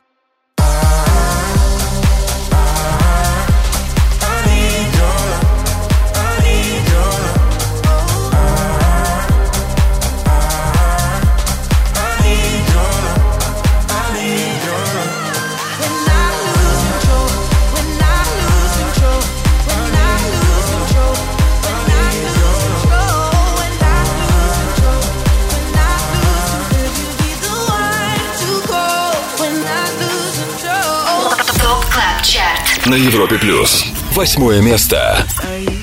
на 32.86 32.94
Европе 32.94 33.38
плюс. 33.38 33.84
Восьмое 34.14 34.60
место. 34.60 35.24
Are 35.42 35.58
you, 35.58 35.78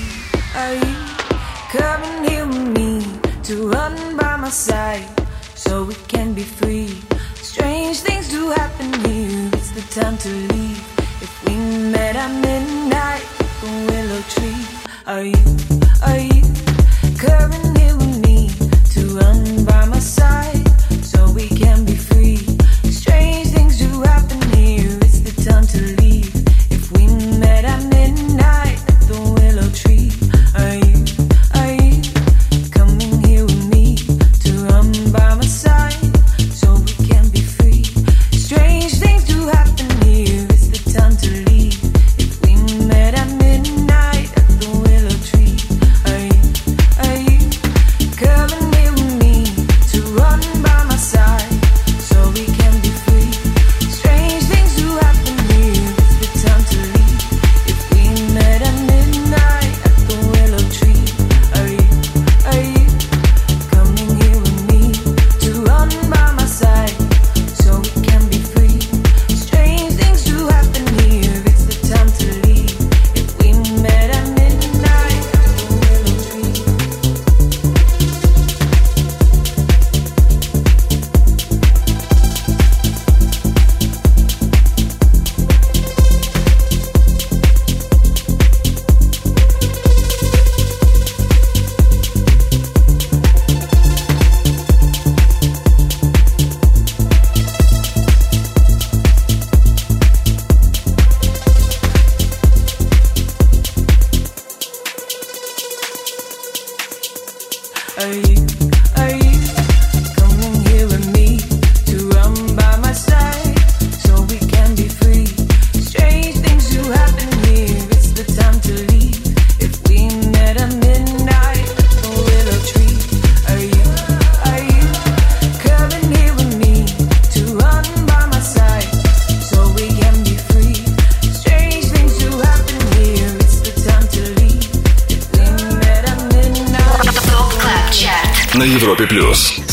are 0.54 0.74
you 0.74 0.94
coming 1.72 2.28
here 2.28 2.46
with 2.46 2.76
me 2.76 3.02
to 3.44 3.68
run 3.68 4.16
by 4.16 4.36
my 4.36 4.50
side 4.50 5.06
so 5.54 5.84
we 5.84 5.94
can 6.08 6.34
be 6.34 6.42
free? 6.42 7.00
Strange 7.42 8.00
things 8.00 8.28
do 8.30 8.50
happen 8.50 8.92
here. 9.04 9.50
It's 9.52 9.70
the 9.72 10.00
time 10.00 10.16
to 10.18 10.28
leave. 10.28 10.80
If 11.20 11.44
we 11.46 11.56
met 11.90 12.16
at 12.16 12.30
midnight, 12.30 13.24
the 13.60 13.68
willow 13.90 14.22
tree. 14.28 14.64
Are 15.06 15.24
you, 15.24 15.42
are 16.06 16.18
you 16.18 16.42
coming 17.16 17.74
here 17.76 17.96
with 17.96 18.18
me 18.24 18.50
to 18.92 19.00
run 19.16 19.64
by 19.64 19.86
my 19.86 19.98
side 19.98 20.68
so 21.02 21.30
we 21.32 21.48
can 21.48 21.84
be 21.84 21.91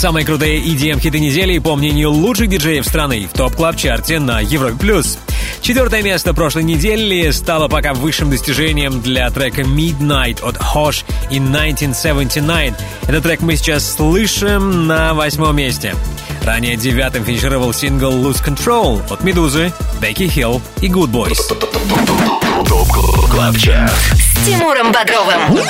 Самые 0.01 0.24
крутые 0.24 0.61
EDM-хиты 0.61 1.20
недели, 1.20 1.59
по 1.59 1.76
мнению 1.76 2.11
лучших 2.11 2.48
диджеев 2.48 2.86
страны, 2.86 3.28
в 3.30 3.36
Top 3.37 3.55
Club 3.55 3.81
Chart 3.81 4.12
е 4.12 4.18
на 4.18 4.40
Европе 4.41 4.74
плюс. 4.74 5.18
Четвертое 5.61 6.03
место 6.03 6.32
прошлой 6.32 6.62
недели 6.62 7.30
стало 7.32 7.68
пока 7.68 7.92
высшим 7.92 8.30
достижением 8.30 9.03
для 9.03 9.28
трека 9.28 9.61
Midnight 9.61 10.42
от 10.42 10.57
Hosh 10.57 11.05
in 11.28 11.48
1979. 11.55 12.72
Этот 13.03 13.24
трек 13.24 13.42
мы 13.42 13.57
сейчас 13.57 13.94
слышим 13.94 14.86
на 14.86 15.12
восьмом 15.12 15.57
месте. 15.57 15.94
Ранее 16.44 16.76
девятым 16.76 17.22
финишировал 17.26 17.74
сингл 17.74 18.11
Lose 18.11 18.42
Control 18.42 19.03
от 19.12 19.22
Meduza, 19.22 19.70
Becky 20.01 20.28
Hill 20.28 20.62
и 20.80 20.88
Good 20.88 21.11
Boys. 21.11 21.36
Top 22.66 22.89
Club 23.28 23.55
Chart. 23.59 23.93
С 24.14 24.46
Тимуром 24.46 24.92
Бодровым. 24.92 25.61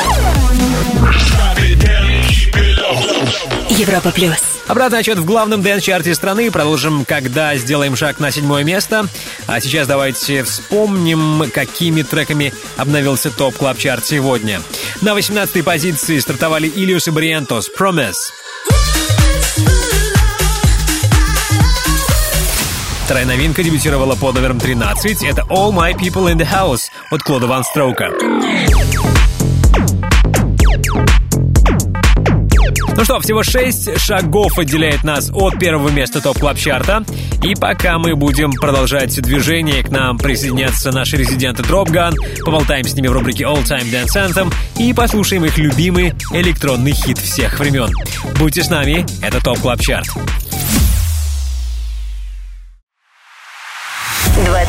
Европа 3.71 4.11
плюс. 4.11 4.37
Обратный 4.67 4.99
отсчет 4.99 5.19
в 5.19 5.25
главном 5.25 5.63
dance-чарте 5.63 6.15
страны. 6.15 6.51
Продолжим, 6.51 7.05
когда 7.05 7.57
сделаем 7.57 7.97
шаг 7.97 8.19
на 8.21 8.31
седьмое 8.31 8.65
место. 8.65 9.07
А 9.47 9.61
сейчас 9.61 9.87
давайте 9.87 10.43
вспомним, 10.43 11.51
какими 11.53 12.03
треками 12.03 12.53
обновился 12.77 13.31
Top 13.31 13.57
Club 13.57 13.79
Chart 13.79 14.05
сегодня. 14.05 14.61
На 15.01 15.11
18-й 15.11 15.63
позиции 15.63 16.19
стартовали 16.19 16.69
Illyus 16.69 17.09
и 17.09 17.11
Barrientos 17.11 17.71
«Promise». 17.77 18.15
Вторая 23.05 23.27
новинка 23.27 23.65
дебютировала 23.65 24.15
под 24.15 24.37
номером 24.37 24.61
13. 24.61 25.25
Это 25.25 25.43
«All 25.51 25.73
My 25.73 25.95
People 25.95 26.33
in 26.33 26.37
the 26.37 26.49
House» 26.49 26.91
от 27.11 27.23
Claude 27.25 27.49
VonStroke. 27.49 28.11
Что, 33.11 33.19
всего 33.19 33.43
6 33.43 33.99
шагов 33.99 34.57
отделяет 34.57 35.03
нас 35.03 35.33
от 35.35 35.59
первого 35.59 35.89
места 35.89 36.21
топ 36.21 36.39
клаб 36.39 36.57
чарта 36.57 37.05
И 37.43 37.57
пока 37.57 37.99
мы 37.99 38.15
будем 38.15 38.53
продолжать 38.53 39.21
движение, 39.21 39.83
к 39.83 39.89
нам 39.89 40.17
присоединятся 40.17 40.93
наши 40.93 41.17
резиденты 41.17 41.65
Dropgun, 41.65 42.15
поболтаем 42.45 42.85
с 42.85 42.95
ними 42.95 43.09
в 43.09 43.13
рубрике 43.13 43.43
All 43.43 43.65
Time 43.65 43.91
Dance 43.91 44.15
Anthem. 44.15 44.55
И 44.79 44.93
послушаем 44.93 45.45
их 45.45 45.59
любимый 45.59 46.13
электронный 46.33 46.93
хит 46.93 47.19
всех 47.19 47.59
времен. 47.59 47.91
Будьте 48.39 48.63
с 48.63 48.71
нами, 48.71 49.05
это 49.23 49.43
топ 49.43 49.59
клаб 49.59 49.81
чарт 49.81 50.07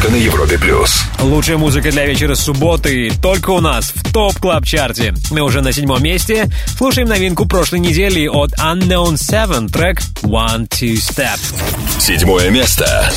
Только 0.00 0.14
на 0.14 0.16
Европе 0.16 0.58
плюс. 0.58 1.02
Лучшая 1.18 1.58
музыка 1.58 1.90
для 1.90 2.06
вечера 2.06 2.34
субботы 2.34 3.12
только 3.20 3.50
у 3.50 3.60
нас 3.60 3.92
в 3.94 4.10
Top 4.14 4.34
Club 4.38 4.64
Chart 4.64 5.04
е 5.04 5.12
Мы 5.30 5.42
уже 5.42 5.60
на 5.60 5.72
седьмом 5.72 6.02
месте. 6.02 6.48
Слушаем 6.78 7.06
новинку 7.06 7.46
прошлой 7.46 7.80
недели 7.80 8.26
от 8.26 8.50
Unknown 8.52 9.16
Seven, 9.16 9.68
трек 9.70 10.00
One 10.22 10.66
Two 10.68 10.94
Step. 10.94 11.38
Седьмое 11.98 12.48
место. 12.48 13.12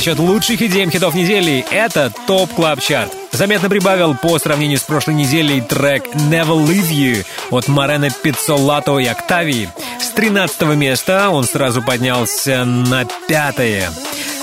Отсчет 0.00 0.18
лучших 0.18 0.62
EDM-хитов 0.62 1.12
недели— 1.12 1.62
это 1.70 2.10
Top 2.26 2.50
Club 2.54 2.80
Chart. 2.80 3.12
Заметно 3.32 3.68
прибавил 3.68 4.14
по 4.14 4.38
сравнению 4.38 4.78
с 4.78 4.82
прошлой 4.82 5.12
неделей 5.12 5.60
трек 5.60 6.06
«Never 6.14 6.56
Leave 6.56 6.88
You» 6.88 7.26
от 7.50 7.68
Марена 7.68 8.08
Пиццолато 8.08 8.98
и 8.98 9.04
Октавии. 9.04 9.68
С 10.00 10.08
13 10.12 10.62
места 10.74 11.28
он 11.28 11.44
сразу 11.44 11.82
поднялся 11.82 12.64
на 12.64 13.04
пятое. 13.28 13.90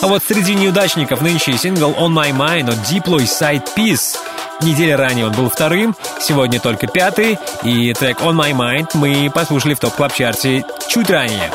А 0.03 0.05
вот 0.05 0.21
среди 0.27 0.53
неудачников 0.53 1.21
нынче 1.21 1.57
сингл 1.57 1.89
«On 1.93 2.13
My 2.13 2.29
Mind» 2.29 2.69
от 2.69 2.77
Diplo 2.88 3.19
и 3.19 3.25
Side 3.25 3.63
Peace. 3.75 4.15
Неделя 4.61 4.95
ранее 4.95 5.25
он 5.25 5.31
был 5.31 5.49
вторым, 5.49 5.95
сегодня 6.21 6.59
только 6.59 6.85
пятый, 6.85 7.39
и 7.63 7.95
трек 7.95 8.19
«On 8.21 8.35
My 8.35 8.51
Mind» 8.51 8.89
мы 8.93 9.31
послушали 9.34 9.73
в 9.73 9.79
Top 9.80 9.99
Club 9.99 10.25
Chart 10.25 10.57
е 10.57 10.64
чуть 10.88 11.09
ранее. 11.09 11.51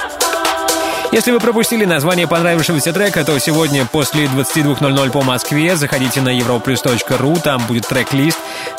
Если 1.12 1.30
вы 1.30 1.40
пропустили 1.40 1.84
название 1.84 2.26
понравившегося 2.26 2.90
трека, 2.94 3.22
то 3.22 3.38
сегодня 3.38 3.84
после 3.84 4.24
22.00 4.24 5.10
по 5.10 5.20
Москве 5.20 5.76
заходите 5.76 6.22
на 6.22 6.34
europaplus.ru, 6.34 7.40
там 7.42 7.60
будет 7.66 7.86
трек-лист 7.86 8.38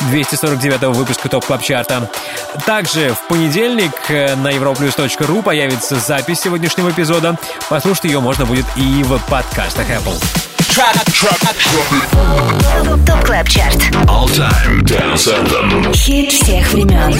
249 0.09 0.95
выпуска 0.95 1.29
Top 1.29 1.45
Club 1.45 1.61
Chart 1.61 1.95
а. 1.95 2.09
Также 2.65 3.13
в 3.13 3.27
понедельник 3.27 3.91
э, 4.09 4.35
на 4.35 4.51
europaplus.ru 4.51 5.43
появится 5.43 5.95
запись 5.99 6.39
сегодняшнего 6.39 6.89
эпизода. 6.89 7.37
Послушать 7.69 8.05
ее 8.05 8.19
можно 8.19 8.47
будет 8.47 8.65
и 8.75 9.03
в 9.03 9.19
подкастах 9.29 9.87
Apple. 9.91 10.19
Top 13.05 13.25
Club 13.25 13.47
Chart. 13.47 13.77
All 14.07 14.25
Time 14.25 14.81
Dance 14.81 15.29
Anthem. 15.29 15.93
Хит 15.93 16.31
всех 16.31 16.73
времен. 16.73 17.13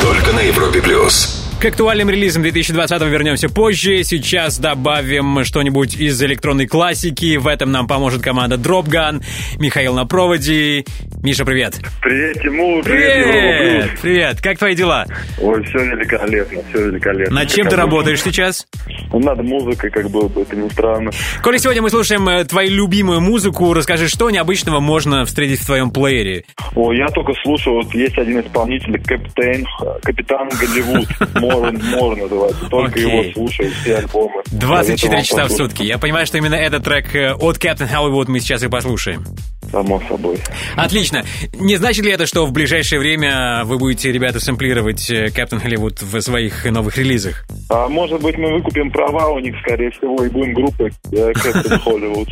Только 0.00 0.32
на 0.32 0.40
Европе 0.40 0.80
плюс. 0.80 1.41
К 1.62 1.66
актуальным 1.66 2.10
релизам 2.10 2.42
2020 2.42 3.02
вернемся 3.02 3.48
позже. 3.48 4.02
Сейчас 4.02 4.58
добавим 4.58 5.44
что-нибудь 5.44 5.94
из 5.94 6.20
электронной 6.20 6.66
классики. 6.66 7.36
В 7.36 7.46
этом 7.46 7.70
нам 7.70 7.86
поможет 7.86 8.20
команда 8.20 8.56
Drop 8.56 8.86
Gun. 8.86 9.22
Михаил 9.60 9.94
на 9.94 10.04
проводе. 10.04 10.84
Миша, 11.22 11.44
привет. 11.44 11.78
Привет, 12.02 12.42
Тимур. 12.42 12.82
Привет. 12.82 13.90
Привет. 14.02 14.40
Как 14.40 14.58
твои 14.58 14.74
дела? 14.74 15.06
Ой, 15.40 15.62
все 15.62 15.78
великолепно, 15.78 16.62
все 16.68 16.86
великолепно. 16.86 17.36
Над 17.36 17.48
чем 17.48 17.68
ты 17.68 17.76
работаешь 17.76 18.20
сейчас? 18.20 18.66
Над 19.12 19.40
музыкой, 19.44 19.90
как 19.90 20.10
было 20.10 20.26
бы 20.26 20.42
это 20.42 20.56
ни 20.56 20.68
странно. 20.68 21.12
Коли 21.44 21.58
сегодня 21.58 21.80
мы 21.80 21.90
слушаем 21.90 22.28
э, 22.28 22.44
твою 22.44 22.70
любимую 22.70 23.20
музыку, 23.20 23.72
расскажи, 23.72 24.08
что 24.08 24.30
необычного 24.30 24.80
можно 24.80 25.24
встретить 25.26 25.60
в 25.60 25.66
твоем 25.66 25.92
плеере? 25.92 26.44
О, 26.74 26.92
я 26.92 27.06
только 27.06 27.34
слушаю, 27.44 27.76
вот 27.76 27.94
есть 27.94 28.18
один 28.18 28.40
исполнитель, 28.40 29.00
Капитан, 29.00 29.64
Капитан 30.02 30.48
Голливуд, 30.48 31.08
Мор, 31.52 31.72
Мор 32.00 32.16
называется, 32.16 32.66
только 32.70 32.98
Окей. 33.00 33.02
его 33.22 33.32
слушаю, 33.32 33.70
все 33.82 33.96
альбомы. 33.98 34.42
24 34.52 34.84
Советую 34.84 35.10
вам 35.12 35.22
часа 35.24 35.36
в 35.36 35.42
послушать. 35.48 35.56
сутки. 35.70 35.82
Я 35.84 35.98
понимаю, 35.98 36.26
что 36.26 36.38
именно 36.38 36.54
этот 36.54 36.84
трек 36.84 37.14
э, 37.14 37.32
от 37.34 37.56
Captain 37.58 37.90
Hollywood 37.90 38.24
мы 38.28 38.40
сейчас 38.40 38.62
и 38.62 38.68
послушаем. 38.68 39.24
Само 39.70 40.02
собой. 40.06 40.38
Отлично. 40.76 41.24
Не 41.54 41.76
значит 41.76 42.04
ли 42.04 42.10
это, 42.12 42.26
что 42.26 42.44
в 42.44 42.52
ближайшее 42.52 42.98
время 43.00 43.62
вы 43.64 43.78
будете, 43.78 44.12
ребята, 44.12 44.38
сэмплировать 44.38 45.08
э, 45.10 45.26
Captain 45.28 45.62
Hollywood 45.62 46.04
в 46.04 46.20
своих 46.20 46.64
новых 46.66 46.98
релизах? 46.98 47.44
А 47.70 47.88
может 47.88 48.20
быть, 48.20 48.36
мы 48.36 48.52
выкупим 48.54 48.90
права 48.90 49.28
у 49.28 49.38
них, 49.38 49.54
скорее 49.64 49.90
всего, 49.92 50.22
и 50.24 50.28
будем 50.28 50.52
группой 50.52 50.92
э, 51.12 51.32
Кэптен 51.32 51.78
Холливуд. 51.78 52.28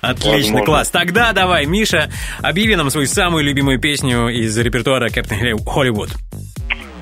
Отлично, 0.00 0.32
Возможно. 0.32 0.64
класс. 0.66 0.90
Тогда 0.90 1.32
давай, 1.32 1.66
Миша, 1.66 2.10
объяви 2.42 2.76
нам 2.76 2.90
свою 2.90 3.06
самую 3.06 3.44
любимую 3.44 3.80
песню 3.80 4.28
из 4.28 4.56
репертуара 4.58 5.08
Captain 5.08 5.54
Hollywood. 5.64 6.10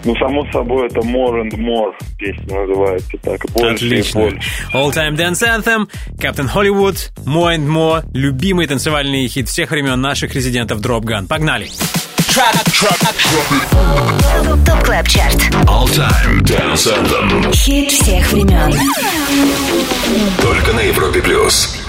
Ну, 0.05 0.15
само 0.17 0.45
собой, 0.53 0.87
это 0.87 1.01
More 1.01 1.43
and 1.43 1.53
More 1.57 1.93
песня 2.19 2.61
называется 2.61 3.13
так. 3.23 3.41
Больше 3.53 3.87
и 3.87 3.89
Отлично. 3.89 4.21
больше. 4.21 4.39
All 4.75 4.91
Time 4.91 5.17
Dance 5.17 5.43
Anthem, 5.43 5.89
Captain 6.19 6.49
Hollywood, 6.55 7.11
More 7.25 7.57
and 7.57 7.67
More, 7.67 8.05
любимый 8.13 8.67
танцевальный 8.67 9.27
хит 9.29 9.49
всех 9.49 9.71
времен 9.71 10.01
наших 10.01 10.35
резидентов 10.35 10.81
Drop 10.81 11.03
Gun. 11.03 11.27
Погнали! 11.27 11.69
Top 14.67 14.85
Club 14.85 15.09
Chart. 15.09 15.37
All 15.67 15.87
Time 15.87 16.43
Dance 16.43 16.89
Anthem. 16.93 17.53
Хит 17.55 17.91
всех 17.93 18.33
времен. 18.33 18.73
Только 20.43 20.73
на 20.73 20.81
Европе 20.81 21.23
плюс. 21.23 21.84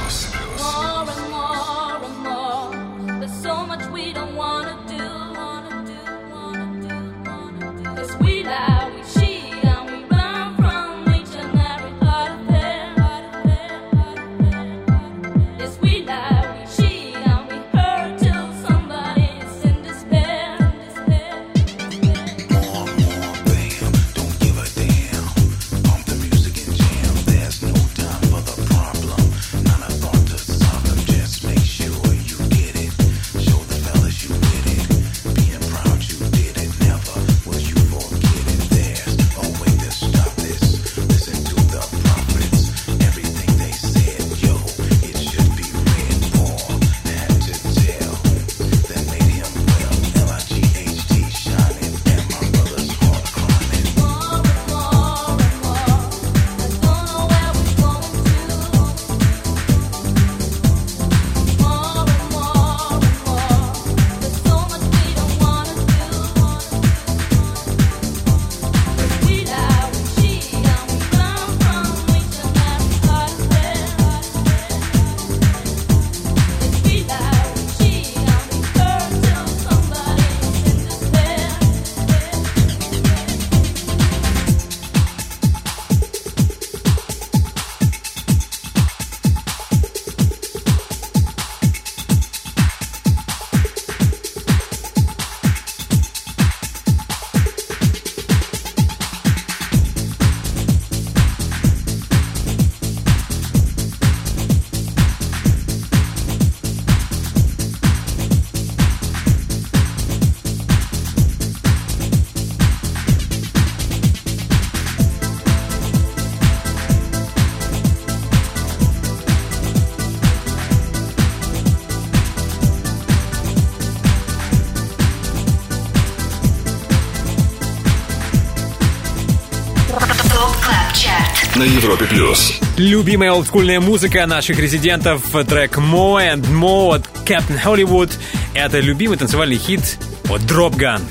На 131.55 131.63
Европе 131.63 132.05
плюс. 132.05 132.53
Любимая 132.77 133.31
олдскульная 133.31 133.79
музыка 133.79 134.25
наших 134.25 134.59
резидентов, 134.59 135.21
трек 135.47 135.77
More 135.77 136.33
and 136.35 136.45
More 136.51 136.95
от 136.95 137.09
Captain 137.25 137.61
Hollywood. 137.63 138.11
Это 138.53 138.79
любимый 138.79 139.17
танцевальный 139.17 139.57
хит 139.57 139.97
от 140.29 140.41
Drop 140.41 140.75
Gun. 140.75 141.01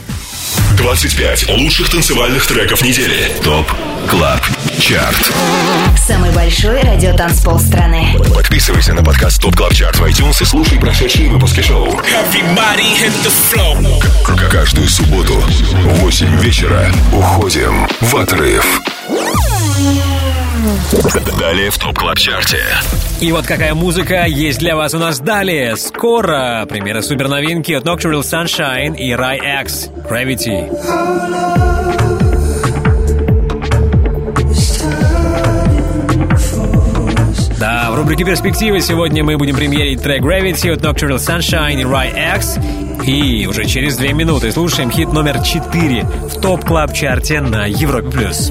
25 0.76 1.48
лучших 1.50 1.88
танцевальных 1.88 2.46
треков 2.46 2.82
недели. 2.82 3.30
Top 3.42 3.66
Club 4.10 4.40
Chart. 4.80 5.32
Самый 6.06 6.30
большой 6.32 6.80
радиотанцпол 6.82 7.58
страны. 7.58 8.14
Подписывайся 8.34 8.92
на 8.92 9.02
подкаст 9.02 9.40
Top 9.40 9.56
Club 9.56 9.72
Chart 9.74 9.96
в 9.98 10.04
iTunes 10.04 10.42
и 10.42 10.44
слушай 10.44 10.78
прошедшие 10.78 11.30
выпуски 11.30 11.60
шоу. 11.62 11.86
Everybody 11.88 12.92
hit 13.00 13.12
the 13.24 13.32
floor. 13.50 14.02
К- 14.24 14.50
Каждую 14.50 14.88
субботу 14.88 15.34
в 15.40 16.00
8 16.00 16.38
вечера 16.40 16.92
уходим 17.12 17.88
в 18.00 18.16
отрыв. 18.16 18.80
Далее 21.38 21.70
в 21.70 21.78
Top 21.78 21.98
Club 21.98 22.16
Chart 22.16 22.49
е. 22.49 22.62
И 23.20 23.30
вот 23.32 23.46
какая 23.46 23.74
музыка 23.74 24.24
есть 24.24 24.58
для 24.60 24.76
вас 24.76 24.94
у 24.94 24.98
нас 24.98 25.20
далее. 25.20 25.76
Скоро 25.76 26.66
премьера 26.68 27.02
суперновинки 27.02 27.72
от 27.72 27.84
Nocturnal 27.84 28.22
Sunshine 28.22 28.96
и 28.96 29.10
RY 29.12 29.62
X 29.62 29.90
Gravity. 30.08 30.70
Да, 37.58 37.90
в 37.90 37.96
рубрике 37.96 38.24
«Перспективы» 38.24 38.80
сегодня 38.80 39.22
мы 39.22 39.36
будем 39.36 39.56
премьерить 39.56 40.02
трек 40.02 40.22
Gravity 40.22 40.72
от 40.72 40.80
Nocturnal 40.80 41.16
Sunshine 41.16 41.80
и 41.80 41.84
RY 41.84 42.36
X. 42.36 42.58
И 43.06 43.46
уже 43.46 43.66
через 43.66 43.98
две 43.98 44.14
минуты 44.14 44.50
слушаем 44.50 44.90
хит 44.90 45.12
номер 45.12 45.40
4 45.42 46.04
в 46.04 46.40
Top 46.40 46.64
Club 46.64 46.94
Chart 46.94 47.34
е 47.34 47.42
на 47.42 47.66
Европе 47.66 48.10
плюс. 48.10 48.50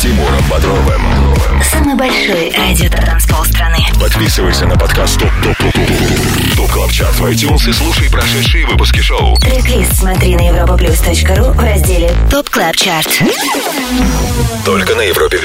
Тимуром 0.00 0.42
Бодровым. 0.48 1.02
Самый 1.62 1.94
большой 1.94 2.50
радиотанцпол 2.56 3.44
страны. 3.44 3.76
Подписывайся 4.00 4.64
на 4.64 4.74
подкаст 4.78 5.20
Top 5.20 5.28
Top 5.42 5.58
Top 5.58 5.72
Top 5.74 6.56
Top 6.56 6.70
Club 6.70 6.90
Chart 6.90 7.14
в 7.16 7.26
iTunes 7.26 7.68
и 7.68 7.72
слушай 7.74 8.10
прошедшие 8.10 8.66
выпуски 8.66 9.00
шоу. 9.00 9.36
Трек-лист 9.36 9.98
смотри 9.98 10.36
на 10.36 10.48
europaplus.ru 10.48 11.52
в 11.52 11.60
разделе 11.60 12.14
ТОП 12.30 12.48
Клаб 12.48 12.76
Чарт. 12.76 13.10
Только 14.64 14.94
на 14.94 15.02
Европе 15.02 15.38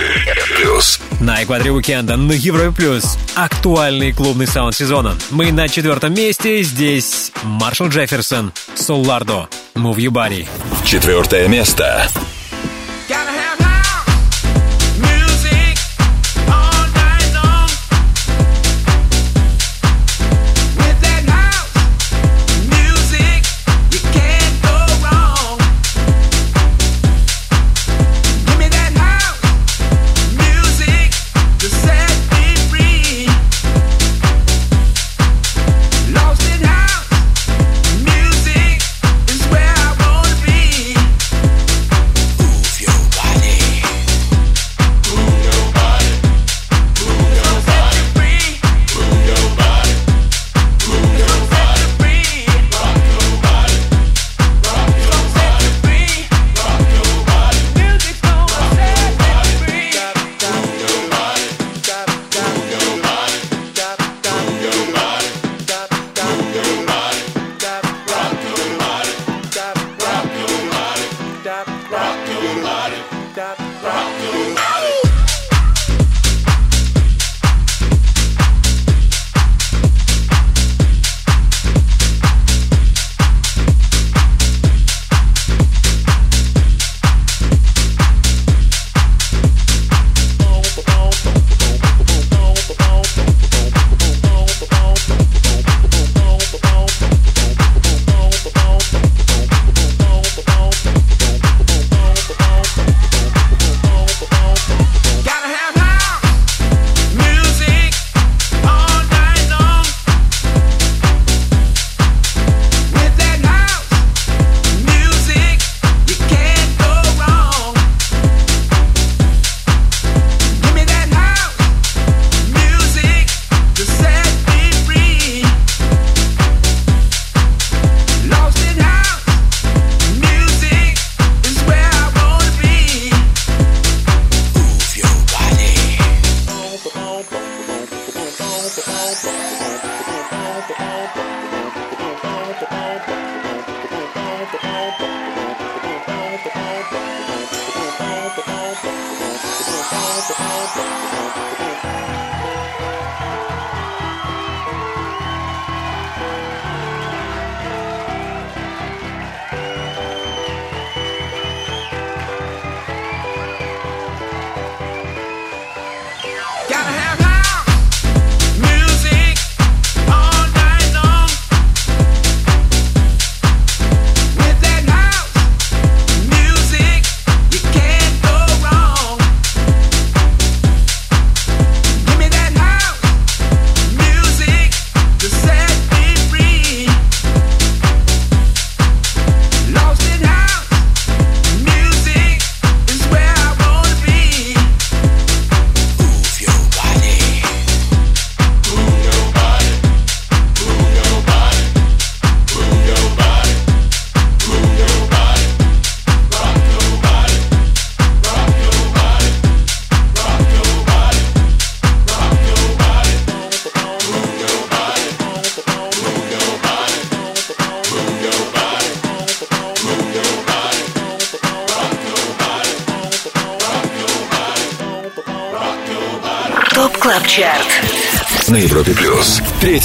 Плюс. 0.56 1.02
На 1.20 1.44
экваторе 1.44 1.72
уикенда 1.72 2.16
на 2.16 2.32
Европе 2.32 2.72
Плюс 2.72 3.18
актуальный 3.36 4.14
клубный 4.14 4.48
саунд 4.48 4.74
сезона. 4.74 5.16
Мы 5.32 5.52
на 5.52 5.68
четвертом 5.68 6.14
месте. 6.14 6.64
Здесь 6.64 7.34
Marshall 7.44 7.90
Jefferson, 7.90 8.54
Solardo, 8.74 9.50
Move 9.76 9.98
Your 9.98 10.12
Body. 10.12 10.48
Четвертое 10.86 11.50
место. 11.50 12.08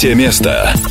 Третье 0.01 0.15
место. 0.15 0.90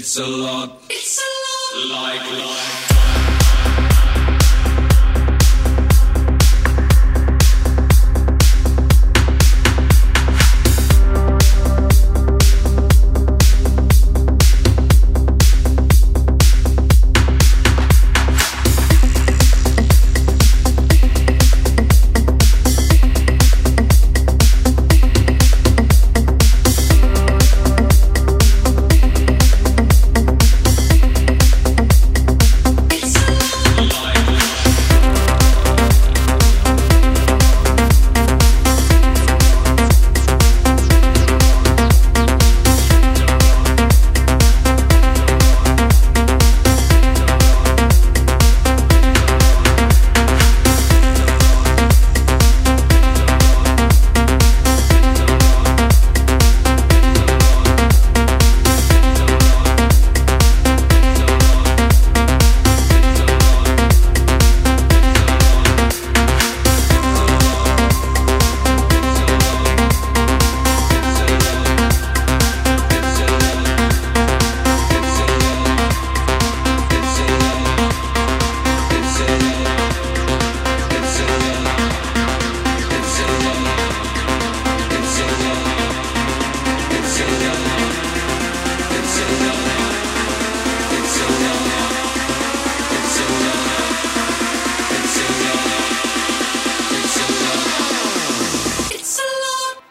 It's 0.00 0.16
a 0.16 0.26
lot. 0.26 0.79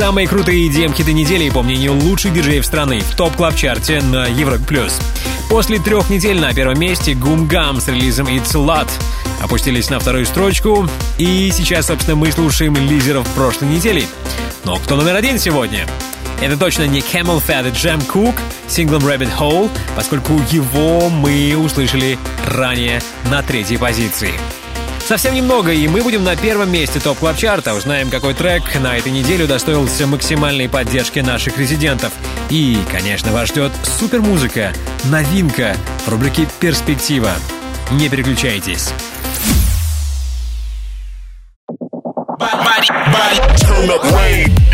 Самые 0.00 0.26
крутые 0.26 0.66
EDM-хиты 0.66 1.12
недели, 1.12 1.50
по 1.50 1.60
мнению 1.60 1.92
лучших 1.92 2.32
диджеев 2.32 2.64
страны, 2.64 3.00
в 3.00 3.14
Top 3.16 3.34
Club 3.34 3.58
Chart'е 3.58 4.00
на 4.00 4.24
Европе+. 4.24 4.64
плюс. 4.64 4.98
После 5.50 5.78
трех 5.78 6.08
недель 6.08 6.40
на 6.40 6.54
первом 6.54 6.80
месте 6.80 7.12
Goom 7.12 7.46
Gum 7.46 7.82
с 7.82 7.88
релизом 7.88 8.26
It's 8.26 8.54
Lot 8.54 8.88
опустились 9.42 9.90
на 9.90 10.00
вторую 10.00 10.24
строчку, 10.24 10.88
и 11.18 11.52
сейчас, 11.54 11.88
собственно, 11.88 12.16
мы 12.16 12.32
слушаем 12.32 12.74
лидеров 12.76 13.28
прошлой 13.34 13.68
недели. 13.68 14.06
Но 14.64 14.76
кто 14.76 14.96
номер 14.96 15.16
один 15.16 15.38
сегодня? 15.38 15.86
Это 16.40 16.56
точно 16.56 16.86
не 16.86 17.00
CamelPhat 17.00 17.68
и 17.68 17.72
Jem 17.72 18.02
Cooke 18.08 18.40
с 18.68 18.72
синглом 18.72 19.06
Rabbit 19.06 19.30
Hole, 19.38 19.68
поскольку 19.94 20.40
его 20.50 21.10
мы 21.10 21.54
услышали 21.58 22.18
ранее 22.46 23.02
на 23.30 23.42
третьей 23.42 23.76
позиции. 23.76 24.32
Совсем 25.10 25.34
немного, 25.34 25.72
и 25.72 25.88
мы 25.88 26.02
будем 26.02 26.22
на 26.22 26.36
первом 26.36 26.70
месте 26.70 27.00
топ 27.00 27.18
клаб 27.18 27.36
чарта 27.36 27.74
Узнаем, 27.74 28.10
какой 28.10 28.32
трек 28.32 28.62
на 28.80 28.96
этой 28.96 29.10
неделе 29.10 29.44
удостоился 29.44 30.06
максимальной 30.06 30.68
поддержки 30.68 31.18
наших 31.18 31.58
резидентов. 31.58 32.12
И, 32.48 32.78
конечно, 32.92 33.32
вас 33.32 33.48
ждет 33.48 33.72
супер 33.82 34.20
музыка, 34.20 34.72
новинка 35.06 35.74
в 36.06 36.08
рубрике 36.10 36.46
«Перспектива». 36.60 37.32
Не 37.90 38.08
переключайтесь. 38.08 38.90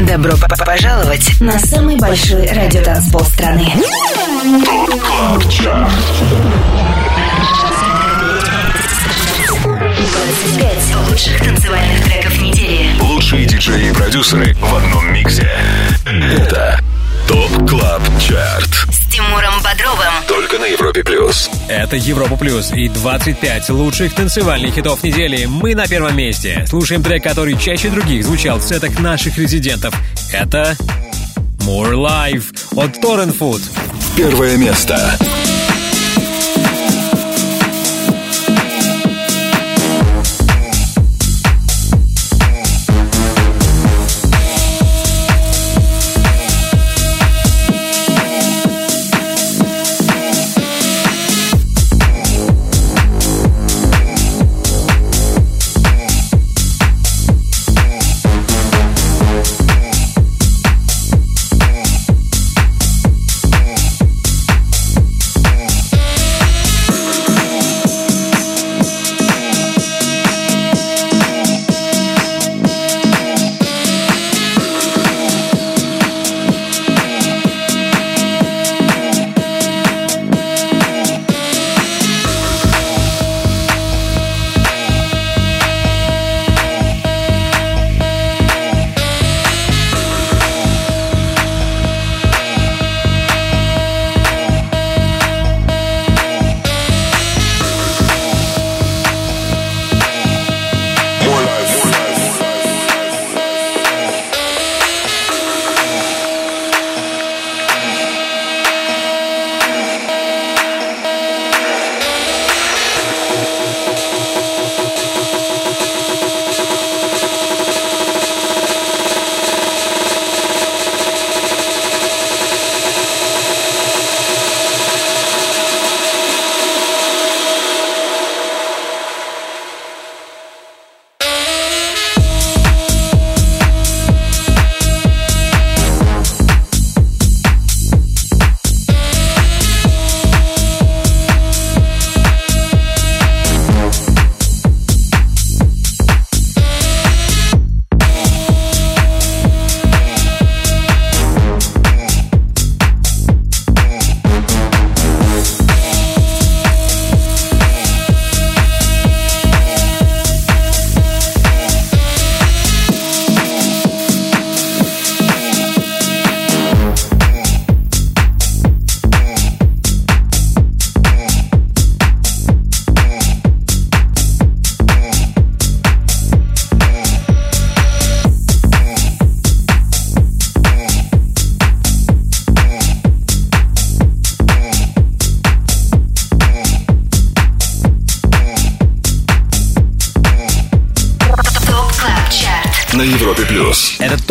Добро 0.00 0.34
пожаловать 0.66 1.40
на 1.40 1.58
самый 1.58 1.96
большой 1.96 2.46
радиотанцпол 2.46 3.22
страны. 3.22 3.72
Лучших 11.16 11.40
танцевальных 11.40 12.04
треков 12.04 12.42
недели. 12.42 12.90
Лучшие 13.00 13.46
диджеи 13.46 13.88
и 13.88 13.94
продюсеры 13.94 14.54
в 14.54 14.74
одном 14.74 15.14
миксе. 15.14 15.50
Это 16.04 16.78
Top 17.26 17.70
Club 17.70 18.02
Chart. 18.20 18.68
С 18.92 19.10
Тимуром 19.10 19.54
Бодровым. 19.62 20.12
Только 20.28 20.58
на 20.58 20.66
Европе 20.66 21.02
плюс. 21.02 21.48
Это 21.68 21.96
Европа 21.96 22.36
Плюс 22.36 22.70
и 22.70 22.90
25 22.90 23.70
лучших 23.70 24.14
танцевальных 24.14 24.74
хитов 24.74 25.02
недели. 25.02 25.46
Мы 25.46 25.74
на 25.74 25.86
первом 25.86 26.14
месте. 26.14 26.66
Слушаем 26.68 27.02
трек, 27.02 27.22
который 27.22 27.56
чаще 27.56 27.88
других 27.88 28.22
звучал 28.22 28.58
в 28.58 28.62
сетах 28.62 29.00
наших 29.00 29.38
резидентов. 29.38 29.94
Это 30.34 30.76
More 31.60 31.94
Life 31.94 32.44
от 32.72 32.98
Torren 32.98 33.34
Foot. 33.38 33.62
Первое 34.18 34.58
место. 34.58 35.18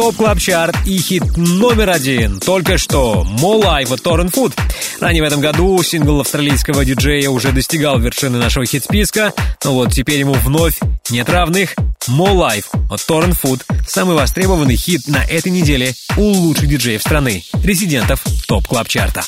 Top 0.06 0.18
Club 0.18 0.40
Chart 0.40 0.76
и 0.86 0.99
хит 0.99 1.23
номер 1.36 1.90
один. 1.90 2.40
Только 2.40 2.77
что 2.77 3.26
Life 3.26 3.91
от 3.91 4.02
Torren 4.02 4.32
Foot. 4.32 4.53
Ранее 4.99 5.23
в 5.23 5.26
этом 5.26 5.41
году 5.41 5.82
сингл 5.82 6.22
австралийского 6.22 6.86
диджея 6.86 7.32
уже 7.32 7.52
достигал 7.52 7.98
вершины 7.98 8.38
нашего 8.38 8.68
хит-списка, 8.68 9.34
но 9.64 9.73
вот 9.73 9.94
теперь 9.94 10.19
ему 10.19 10.34
вновь 10.34 10.77
нет 11.10 11.27
равных. 11.27 11.73
More 12.07 12.36
Life 12.36 12.65
от 12.91 12.99
Torren 12.99 13.36
Foot. 13.41 13.64
Самый 13.88 14.15
востребованный 14.15 14.76
хит 14.76 15.07
на 15.07 15.23
этой 15.23 15.52
неделе 15.52 15.95
у 16.18 16.22
лучших 16.22 16.69
диджеев 16.69 17.02
страны, 17.02 17.44
резидентов 17.64 18.23
Top 18.48 18.68
Club 18.68 18.88
Chart'а. 18.88 19.24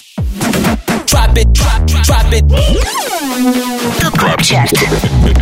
Drop 1.08 1.38
it, 1.38 1.48
drop, 1.54 1.86
drop 2.04 2.34
it. 2.34 2.46
Top 4.02 4.20
Club 4.20 4.42
Chart. 4.42 4.74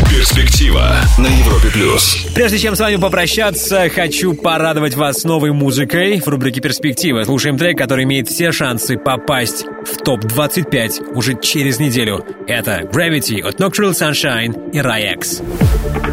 Перспектива 0.10 0.96
на 1.18 1.28
Европе 1.28 1.70
плюс. 1.74 2.26
Прежде 2.36 2.60
чем 2.60 2.76
с 2.76 2.80
вами 2.80 2.98
попрощаться, 2.98 3.90
хочу 3.90 4.34
порадовать 4.34 4.96
вас 4.96 5.24
новой 5.24 5.52
музыкой 5.54 6.22
в 6.22 6.28
рубрике 6.28 6.62
«Перспектива». 6.62 7.24
Слушаем 7.24 7.58
трек, 7.58 7.78
который 7.78 8.04
имеет 8.04 8.28
все 8.28 8.52
шансы 8.52 8.98
попасть 8.98 9.66
в 9.86 9.98
топ-25 10.04 11.14
уже 11.14 11.40
через 11.42 11.80
неделю. 11.80 12.24
Это 12.48 12.82
Gravity 12.82 13.42
от 13.42 13.60
Nocturnal 13.60 13.94
Sunshine 13.94 14.72
и 14.72 14.78
Ryex. 14.78 16.05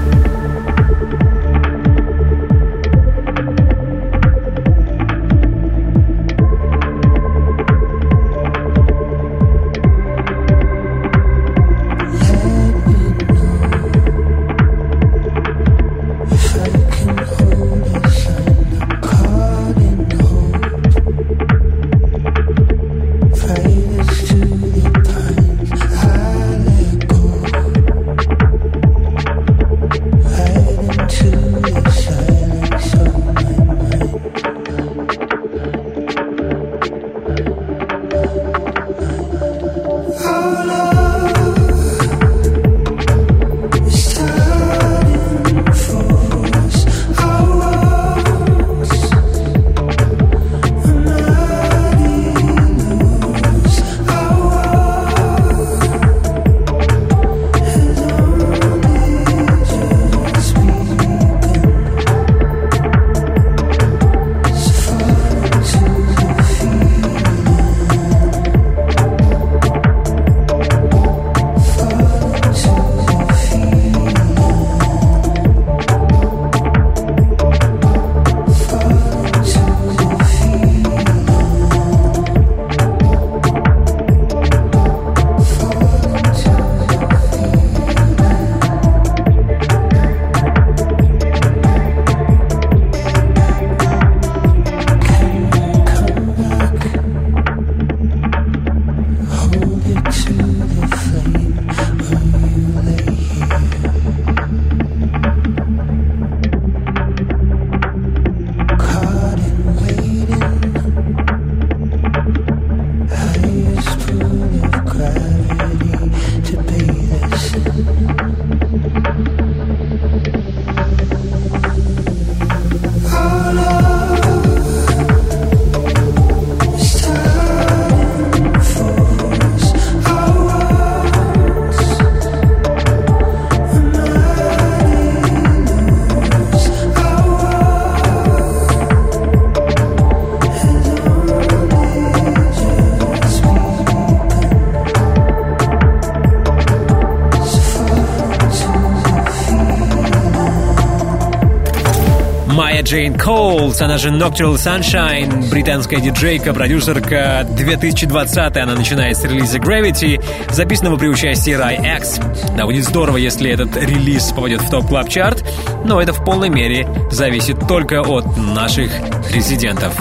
Maya 152.92 153.05
Jane 153.05 153.18
Coles, 153.18 153.80
она 153.80 153.96
же 153.96 154.10
Nocturnal 154.10 154.56
Sunshine, 154.56 155.48
британская 155.48 155.98
диджейка, 155.98 156.52
продюсерка 156.52 157.46
2020 157.48 158.56
она 158.58 158.74
начинает 158.74 159.16
с 159.16 159.24
релиза 159.24 159.56
Gravity, 159.56 160.22
записанного 160.50 160.98
при 160.98 161.08
участии 161.08 161.54
RY 161.54 161.96
X. 161.96 162.20
Да, 162.54 162.66
будет 162.66 162.84
здорово, 162.84 163.16
если 163.16 163.50
этот 163.50 163.74
релиз 163.78 164.24
попадет 164.32 164.60
в 164.60 164.68
Top 164.68 164.88
Club 164.88 165.08
Chart 165.08 165.42
но 165.84 166.00
это 166.00 166.12
в 166.12 166.24
полной 166.24 166.48
мере 166.48 166.86
зависит 167.10 167.66
только 167.66 168.02
от 168.02 168.36
наших 168.36 168.90
резидентов. 169.32 169.94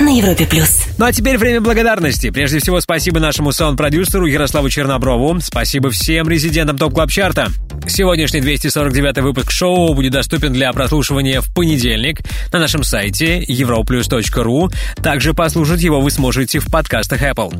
На 0.00 0.16
Европе 0.16 0.46
плюс. 0.46 0.84
Ну 0.98 1.04
а 1.04 1.12
теперь 1.12 1.38
время 1.38 1.60
благодарности. 1.60 2.30
Прежде 2.30 2.58
всего, 2.58 2.80
спасибо 2.80 3.20
нашему 3.20 3.52
саунд-продюсеру 3.52 4.26
Ярославу 4.26 4.68
Черноброву. 4.68 5.40
Спасибо 5.40 5.90
всем 5.90 6.28
резидентам 6.28 6.78
Top 6.78 6.94
Club 6.94 7.10
Chart'а. 7.10 7.48
Сегодняшний 7.86 8.40
249 8.40 9.18
выпуск 9.18 9.50
шоу 9.50 9.94
будет 9.94 10.12
доступен 10.12 10.52
для 10.52 10.72
прослушивания 10.72 11.40
в 11.40 11.52
понедельник 11.52 12.20
на 12.52 12.58
нашем 12.58 12.84
сайте 12.84 13.42
europaplus.ru. 13.42 14.72
Также 15.02 15.34
послушать 15.34 15.82
его 15.82 16.00
вы 16.00 16.10
сможете 16.10 16.58
в 16.58 16.70
подкастах 16.70 17.22
Apple. 17.22 17.52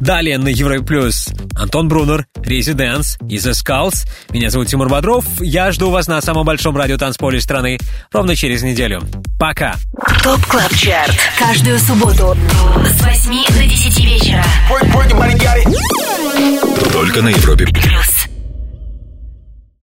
Далее 0.00 0.38
на 0.38 0.48
Европе 0.48 0.92
Плюс 0.92 1.28
Антон 1.54 1.88
Брунер, 1.88 2.26
Резиденс 2.42 3.18
и 3.28 3.36
The 3.36 3.52
Skulls. 3.52 4.08
Меня 4.30 4.50
зовут 4.50 4.68
Тимур 4.68 4.88
Бодров. 4.88 5.24
Я 5.40 5.70
жду 5.72 5.90
вас 5.90 6.08
на 6.08 6.20
самом 6.20 6.44
большом 6.44 6.76
радиотанцполе 6.76 7.40
страны 7.40 7.78
ровно 8.12 8.34
через 8.34 8.62
неделю. 8.62 9.02
Пока. 9.38 9.76
Top 10.22 10.44
Club 10.46 10.74
Chart. 10.74 11.16
Каждую 11.38 11.78
субботу 11.78 12.36
с 12.84 13.02
8 13.02 13.46
до 13.54 13.64
10 13.64 14.04
вечера. 14.04 14.44
Только 16.92 17.22
на 17.22 17.28
Европе 17.28 17.66